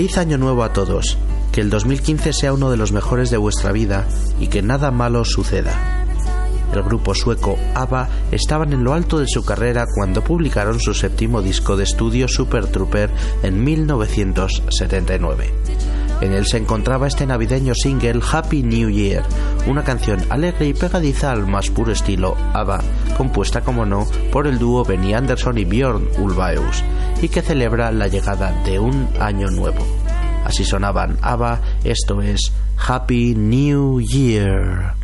Feliz 0.10 0.26
año 0.26 0.39
nuevo 0.39 0.64
a 0.64 0.74
todos, 0.74 1.20
que 1.51 1.62
el 1.62 1.70
2015 1.70 2.34
sea 2.34 2.51
uno 2.51 2.72
de 2.72 2.78
los 2.78 2.91
mejores 2.91 3.30
de 3.30 3.38
vuestra 3.38 3.72
vida 3.72 4.07
y 4.39 4.47
que 4.47 4.64
nada 4.64 4.89
malo 4.89 5.24
suceda. 5.24 6.07
El 6.74 6.82
grupo 6.82 7.14
sueco 7.14 7.60
ABBA 7.76 8.10
estaban 8.32 8.74
en 8.74 8.84
lo 8.84 8.95
alto 8.95 9.20
de 9.20 9.28
su 9.28 9.45
carrera 9.45 9.86
cuando 9.93 10.24
publicaron 10.24 10.80
su 10.80 10.95
séptimo 10.95 11.43
disco 11.43 11.78
de 11.78 11.84
estudio 11.84 12.28
Super 12.28 12.66
Trooper 12.66 13.12
en 13.43 13.64
1979. 13.64 15.53
En 16.22 16.34
él 16.34 16.45
se 16.45 16.57
encontraba 16.57 17.07
este 17.07 17.26
navideño 17.26 17.74
single 17.74 18.20
Happy 18.30 18.61
New 18.61 18.89
Year, 18.89 19.24
una 19.67 19.84
canción 19.84 20.20
alegre 20.30 20.67
y 20.67 20.74
pegadiza 20.74 21.32
al 21.32 21.47
más 21.47 21.70
puro 21.70 21.93
estilo 21.93 22.36
ABBA, 22.53 22.82
compuesta 23.17 23.61
como 23.61 23.86
no 23.86 24.05
por 24.32 24.45
el 24.45 24.59
dúo 24.59 24.84
Benny 24.84 25.13
Anderson 25.13 25.57
y 25.57 25.65
Björn 25.65 26.09
Ulvaeus, 26.17 26.84
y 27.22 27.30
que 27.30 27.41
celebra 27.41 27.91
la 27.91 28.07
llegada 28.07 28.51
de 28.65 28.80
un 28.80 29.07
año 29.20 29.47
nuevo. 29.49 29.86
Así 30.43 30.65
sonaban 30.65 31.17
ABBA, 31.22 31.61
esto 31.86 32.22
es 32.22 32.51
Happy 32.78 33.36
New 33.36 34.01
Year. 34.01 34.99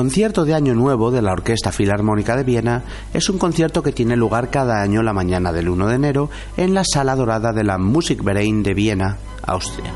Concierto 0.00 0.46
de 0.46 0.54
Año 0.54 0.74
Nuevo 0.74 1.10
de 1.10 1.20
la 1.20 1.32
Orquesta 1.32 1.72
Filarmónica 1.72 2.34
de 2.34 2.42
Viena 2.42 2.84
es 3.12 3.28
un 3.28 3.36
concierto 3.36 3.82
que 3.82 3.92
tiene 3.92 4.16
lugar 4.16 4.48
cada 4.48 4.80
año 4.80 5.02
la 5.02 5.12
mañana 5.12 5.52
del 5.52 5.68
1 5.68 5.88
de 5.88 5.94
enero 5.94 6.30
en 6.56 6.72
la 6.72 6.84
Sala 6.90 7.14
Dorada 7.14 7.52
de 7.52 7.64
la 7.64 7.76
Musikverein 7.76 8.62
de 8.62 8.72
Viena, 8.72 9.18
Austria. 9.42 9.92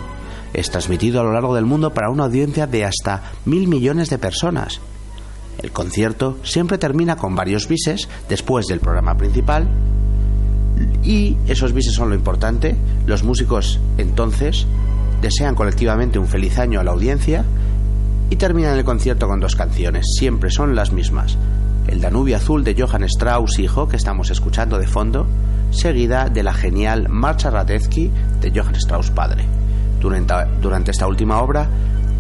Es 0.53 0.71
transmitido 0.71 1.23
a 1.23 1.25
lo 1.25 1.33
largo 1.33 1.55
del 1.55 1.65
mundo 1.65 1.95
para 1.95 2.11
una 2.11 2.25
audiencia 2.25 2.67
de 2.67 2.85
hasta 2.85 3.33
mil 3.47 3.67
millones 3.67 4.11
de 4.11 4.19
personas. 4.19 4.79
El 5.63 5.71
concierto 5.71 6.37
siempre 6.43 6.77
termina 6.77 7.17
con 7.17 7.35
varios 7.35 7.67
bises 7.67 8.07
después 8.29 8.67
del 8.67 8.81
programa 8.81 9.17
principal 9.17 9.71
y 11.03 11.39
esos 11.47 11.73
bises 11.73 11.95
son 11.95 12.11
lo 12.11 12.15
importante. 12.15 12.77
Los 13.07 13.25
músicos 13.25 13.81
entonces 13.97 14.67
desean 15.23 15.55
colectivamente 15.55 16.19
un 16.19 16.27
feliz 16.27 16.59
año 16.59 16.79
a 16.79 16.85
la 16.85 16.91
audiencia 16.91 17.47
y 18.31 18.37
terminan 18.37 18.77
el 18.77 18.85
concierto 18.85 19.29
con 19.29 19.41
dos 19.41 19.57
canciones, 19.57 20.07
siempre 20.19 20.51
son 20.51 20.75
las 20.75 20.93
mismas. 20.93 21.37
El 21.87 22.01
Danubio 22.01 22.37
Azul 22.37 22.65
de 22.65 22.75
Johann 22.79 23.05
Strauss 23.05 23.59
hijo, 23.59 23.89
que 23.89 23.97
estamos 23.97 24.31
escuchando 24.31 24.79
de 24.79 24.87
fondo, 24.87 25.27
seguida 25.71 26.29
de 26.29 26.43
la 26.43 26.55
genial 26.55 27.09
Marcha 27.09 27.51
Radetzky 27.51 28.11
de 28.41 28.51
Johann 28.51 28.77
Strauss 28.77 29.11
padre. 29.11 29.45
Durante, 30.01 30.91
esta 30.91 31.07
última 31.07 31.41
obra, 31.41 31.69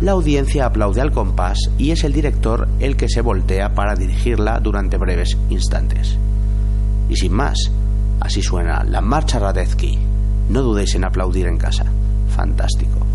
la 0.00 0.12
audiencia 0.12 0.66
aplaude 0.66 1.00
al 1.00 1.12
compás 1.12 1.58
y 1.78 1.90
es 1.90 2.04
el 2.04 2.12
director 2.12 2.68
el 2.80 2.96
que 2.96 3.08
se 3.08 3.20
voltea 3.20 3.74
para 3.74 3.94
dirigirla 3.94 4.58
durante 4.60 4.96
breves 4.96 5.36
instantes. 5.50 6.18
Y 7.08 7.16
sin 7.16 7.32
más, 7.32 7.70
así 8.20 8.42
suena 8.42 8.84
la 8.84 9.00
Marcha 9.00 9.38
Radetzky. 9.38 9.98
No 10.48 10.62
dudéis 10.62 10.94
en 10.94 11.04
aplaudir 11.04 11.46
en 11.46 11.58
casa. 11.58 11.84
Fantástico. 12.28 13.06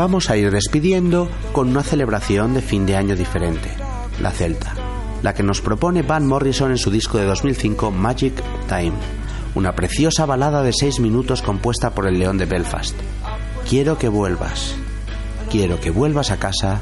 Vamos 0.00 0.30
a 0.30 0.36
ir 0.38 0.50
despidiendo 0.50 1.28
con 1.52 1.68
una 1.68 1.82
celebración 1.82 2.54
de 2.54 2.62
fin 2.62 2.86
de 2.86 2.96
año 2.96 3.14
diferente, 3.14 3.68
la 4.22 4.30
Celta, 4.30 4.74
la 5.22 5.34
que 5.34 5.42
nos 5.42 5.60
propone 5.60 6.00
Van 6.00 6.26
Morrison 6.26 6.70
en 6.70 6.78
su 6.78 6.90
disco 6.90 7.18
de 7.18 7.26
2005 7.26 7.90
Magic 7.90 8.42
Time, 8.66 8.94
una 9.54 9.72
preciosa 9.72 10.24
balada 10.24 10.62
de 10.62 10.72
seis 10.72 11.00
minutos 11.00 11.42
compuesta 11.42 11.90
por 11.90 12.08
el 12.08 12.18
León 12.18 12.38
de 12.38 12.46
Belfast. 12.46 12.96
Quiero 13.68 13.98
que 13.98 14.08
vuelvas, 14.08 14.74
quiero 15.50 15.78
que 15.78 15.90
vuelvas 15.90 16.30
a 16.30 16.38
casa 16.38 16.80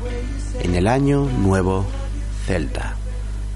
en 0.63 0.77
el 0.77 0.87
año 0.87 1.25
nuevo 1.25 1.87
Celta. 2.47 2.95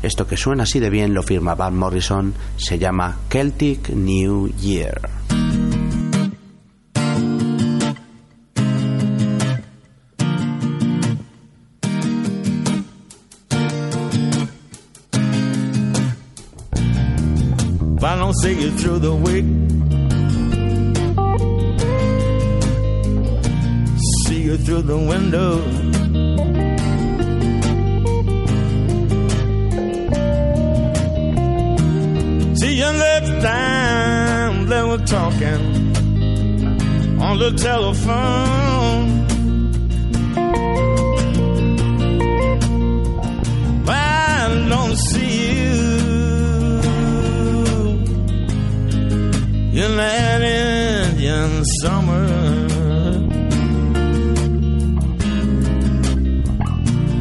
Esto 0.03 0.27
que 0.27 0.37
suena 0.37 0.65
así 0.65 0.81
de 0.81 0.91
bien 0.91 1.15
lo 1.15 1.23
firma 1.23 1.55
Van 1.55 1.79
Morrison, 1.79 2.35
se 2.57 2.81
llama 2.81 3.19
Celtic 3.31 3.91
New 3.91 4.49
Year. 4.57 5.12
see 18.43 18.61
you 18.61 18.71
through 18.73 18.99
the 18.99 19.15
week. 19.15 19.45
See 24.25 24.43
you 24.43 24.57
through 24.59 24.83
the 24.83 24.99
window. 25.13 25.51
See 32.61 32.75
you 32.83 32.91
next 33.09 33.35
time 33.47 34.67
that 34.71 34.85
we're 34.89 35.07
talking 35.07 35.63
on 37.23 37.39
the 37.39 37.53
telephone. 37.57 38.82
in 49.85 49.97
that 49.97 50.43
Indian 50.43 51.65
summer. 51.81 52.27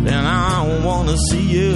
then 0.05 0.26
I 0.26 0.82
wanna 0.86 1.18
see 1.30 1.45
you 1.57 1.74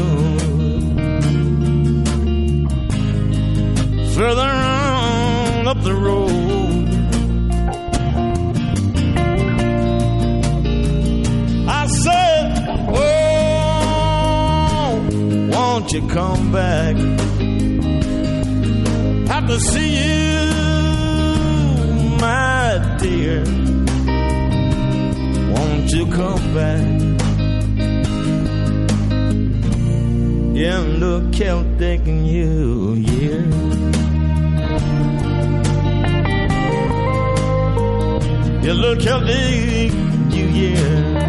further 4.16 4.42
on 4.42 5.68
up 5.68 5.82
the 5.90 5.96
road. 6.08 6.88
I 11.68 11.88
said, 12.04 12.46
Oh, 12.98 13.90
won't 15.52 15.92
you 15.94 16.08
come 16.10 16.52
back? 16.52 16.96
Have 19.32 19.48
to 19.48 19.60
see 19.60 19.90
you 20.04 20.65
dear, 23.06 23.44
won't 25.54 25.92
you 25.92 26.06
come 26.08 26.44
back? 26.56 26.86
Yeah, 30.56 30.80
look 31.04 31.36
how 31.36 31.64
taking 31.78 32.26
you, 32.26 32.94
yeah. 32.94 33.44
Yeah, 38.64 38.74
look 38.74 39.04
how 39.04 39.20
big 39.20 39.94
you, 40.34 40.46
yeah. 40.64 41.25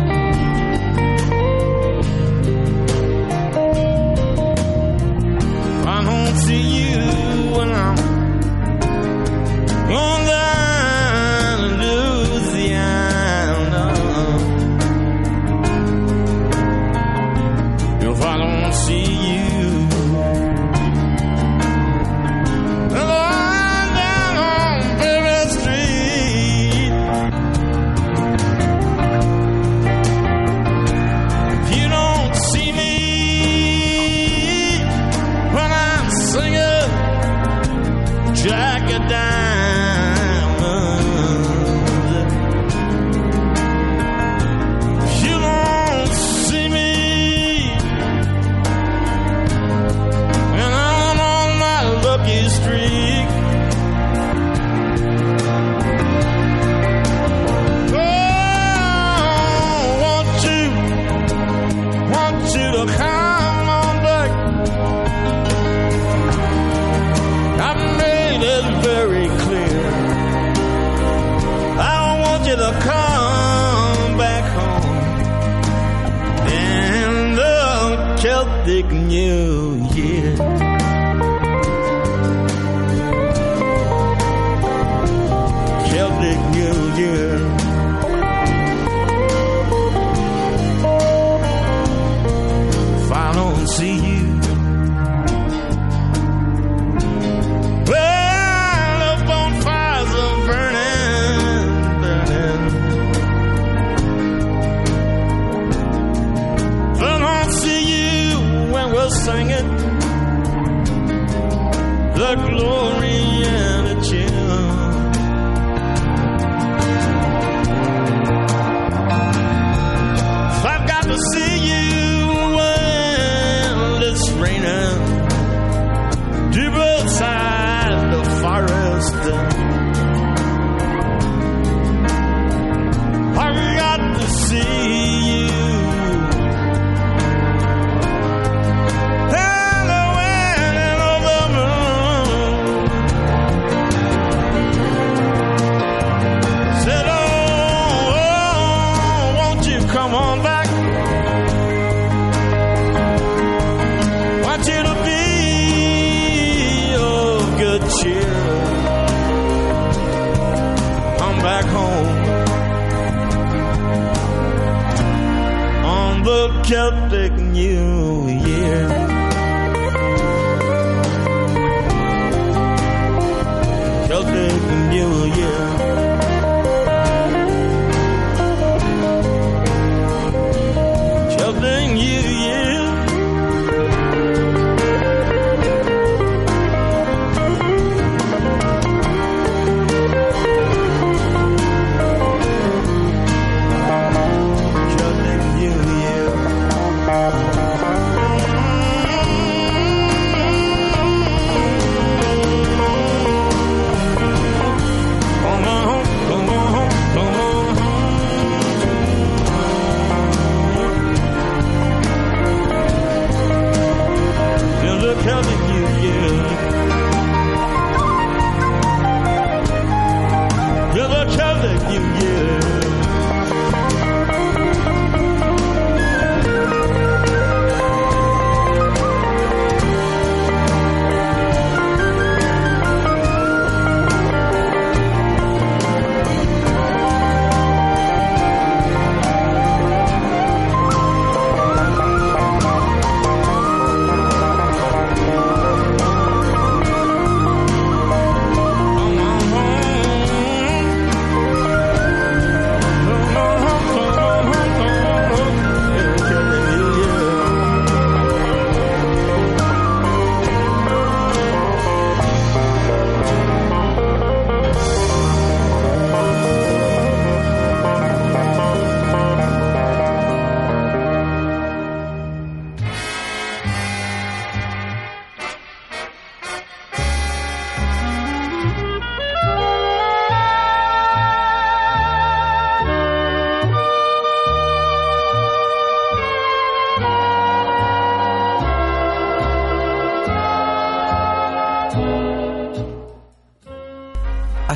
You. 86.96 87.45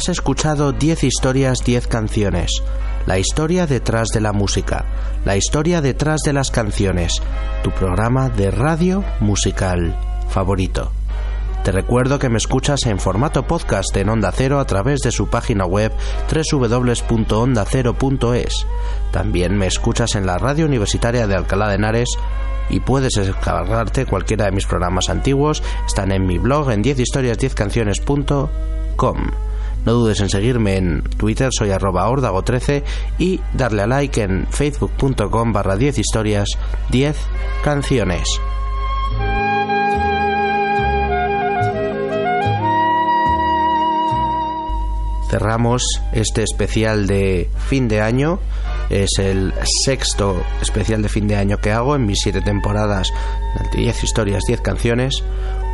Has 0.01 0.09
escuchado 0.09 0.73
10 0.73 1.05
historias, 1.05 1.63
10 1.63 1.87
canciones. 1.87 2.63
La 3.05 3.19
historia 3.19 3.67
detrás 3.67 4.09
de 4.09 4.23
la 4.23 4.33
música, 4.33 4.87
la 5.27 5.37
historia 5.37 5.83
detrás 5.83 6.23
de 6.25 6.33
las 6.33 6.51
canciones. 6.51 7.21
Tu 7.63 7.71
programa 7.71 8.31
de 8.31 8.51
radio 8.51 9.05
musical 9.21 9.95
favorito. 10.31 10.91
Te 11.65 11.73
recuerdo 11.73 12.19
que 12.19 12.31
me 12.31 12.39
escuchas 12.39 12.87
en 12.87 12.99
formato 12.99 13.47
podcast 13.47 13.95
en 13.95 14.09
Onda 14.09 14.33
Cero 14.33 14.59
a 14.59 14.65
través 14.65 15.01
de 15.01 15.13
su 15.13 15.29
página 15.29 15.67
web 15.67 15.93
www.ondacero.es. 16.51 18.67
También 19.11 19.59
me 19.59 19.67
escuchas 19.67 20.15
en 20.15 20.25
la 20.25 20.39
radio 20.39 20.65
universitaria 20.65 21.27
de 21.27 21.35
Alcalá 21.35 21.69
de 21.69 21.75
Henares 21.75 22.09
y 22.71 22.81
puedes 22.81 23.13
descargarte 23.13 24.07
cualquiera 24.07 24.47
de 24.47 24.53
mis 24.53 24.65
programas 24.65 25.11
antiguos. 25.11 25.63
Están 25.87 26.11
en 26.11 26.27
mi 26.27 26.39
blog 26.39 26.71
en 26.71 26.83
10historias10canciones.com. 26.83 29.50
No 29.85 29.93
dudes 29.95 30.21
en 30.21 30.29
seguirme 30.29 30.77
en 30.77 31.03
Twitter, 31.03 31.51
soy 31.53 31.71
arroba 31.71 32.09
ordago13 32.09 32.83
y 33.19 33.41
darle 33.55 33.83
a 33.83 33.87
like 33.87 34.23
en 34.23 34.47
facebook.com 34.49 35.53
barra 35.53 35.77
10 35.77 35.99
historias 35.99 36.49
10 36.91 37.17
canciones. 37.65 38.41
cerramos 45.31 45.85
este 46.13 46.43
especial 46.43 47.07
de 47.07 47.49
fin 47.69 47.87
de 47.89 48.01
año. 48.01 48.41
Es 48.91 49.11
el 49.19 49.55
sexto 49.85 50.43
especial 50.61 51.01
de 51.01 51.09
fin 51.09 51.29
de 51.29 51.37
año 51.37 51.59
que 51.59 51.71
hago 51.71 51.95
en 51.95 52.07
mis 52.07 52.19
siete 52.21 52.41
temporadas 52.41 53.13
de 53.73 53.79
10 53.79 54.05
historias, 54.05 54.43
10 54.49 54.61
canciones. 54.61 55.23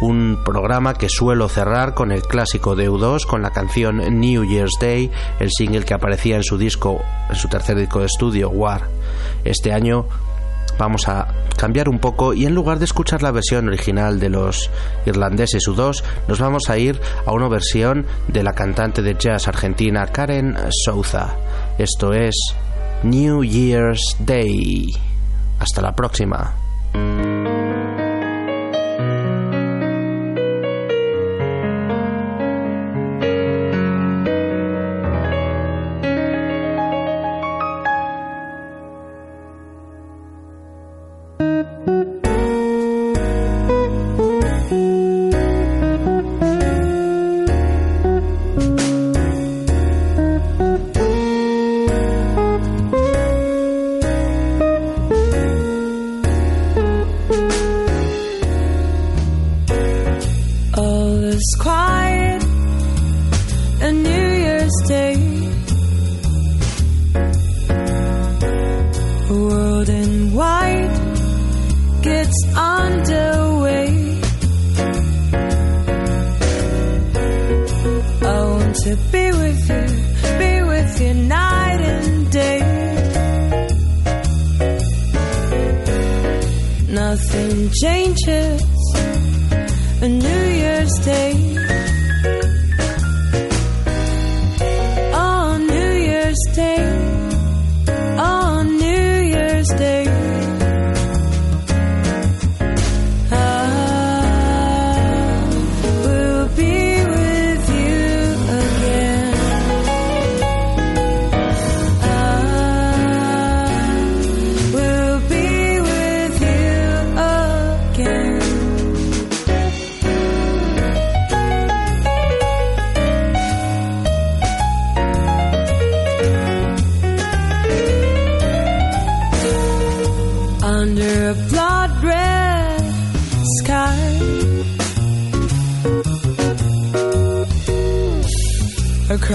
Un 0.03 0.43
programa 0.45 0.93
que 0.93 1.09
suelo 1.09 1.49
cerrar 1.49 1.95
con 1.95 2.12
el 2.12 2.23
clásico 2.23 2.77
de 2.77 2.91
U2, 2.91 3.25
con 3.25 3.41
la 3.41 3.51
canción 3.51 4.21
New 4.21 4.45
Year's 4.45 4.77
Day, 4.79 5.11
el 5.41 5.51
single 5.51 5.87
que 5.87 5.95
aparecía 5.95 6.37
en 6.37 6.45
su 6.45 6.59
disco, 6.59 7.03
en 7.31 7.37
su 7.37 7.49
tercer 7.49 7.79
disco 7.79 8.01
de 8.01 8.07
estudio, 8.07 8.51
War. 8.51 8.89
Este 9.45 9.73
año 9.73 10.07
vamos 10.79 11.09
a 11.09 11.29
cambiar 11.57 11.89
un 11.89 11.99
poco 11.99 12.35
y 12.35 12.45
en 12.45 12.55
lugar 12.55 12.79
de 12.79 12.85
escuchar 12.85 13.23
la 13.23 13.31
versión 13.31 13.67
original 13.69 14.21
de 14.21 14.29
los 14.29 14.71
irlandeses 15.07 15.67
U2, 15.67 16.03
nos 16.29 16.39
vamos 16.39 16.69
a 16.69 16.77
ir 16.77 17.01
a 17.25 17.33
una 17.33 17.49
versión 17.49 18.05
de 18.29 18.43
la 18.43 18.53
cantante 18.53 19.01
de 19.01 19.17
jazz 19.19 19.49
argentina 19.49 20.07
Karen 20.07 20.57
Souza. 20.85 21.35
Esto 21.79 22.12
es 22.12 22.35
New 23.03 23.43
Year's 23.43 24.17
Day. 24.21 24.93
Hasta 25.59 25.83
la 25.83 25.95
próxima. 25.95 26.55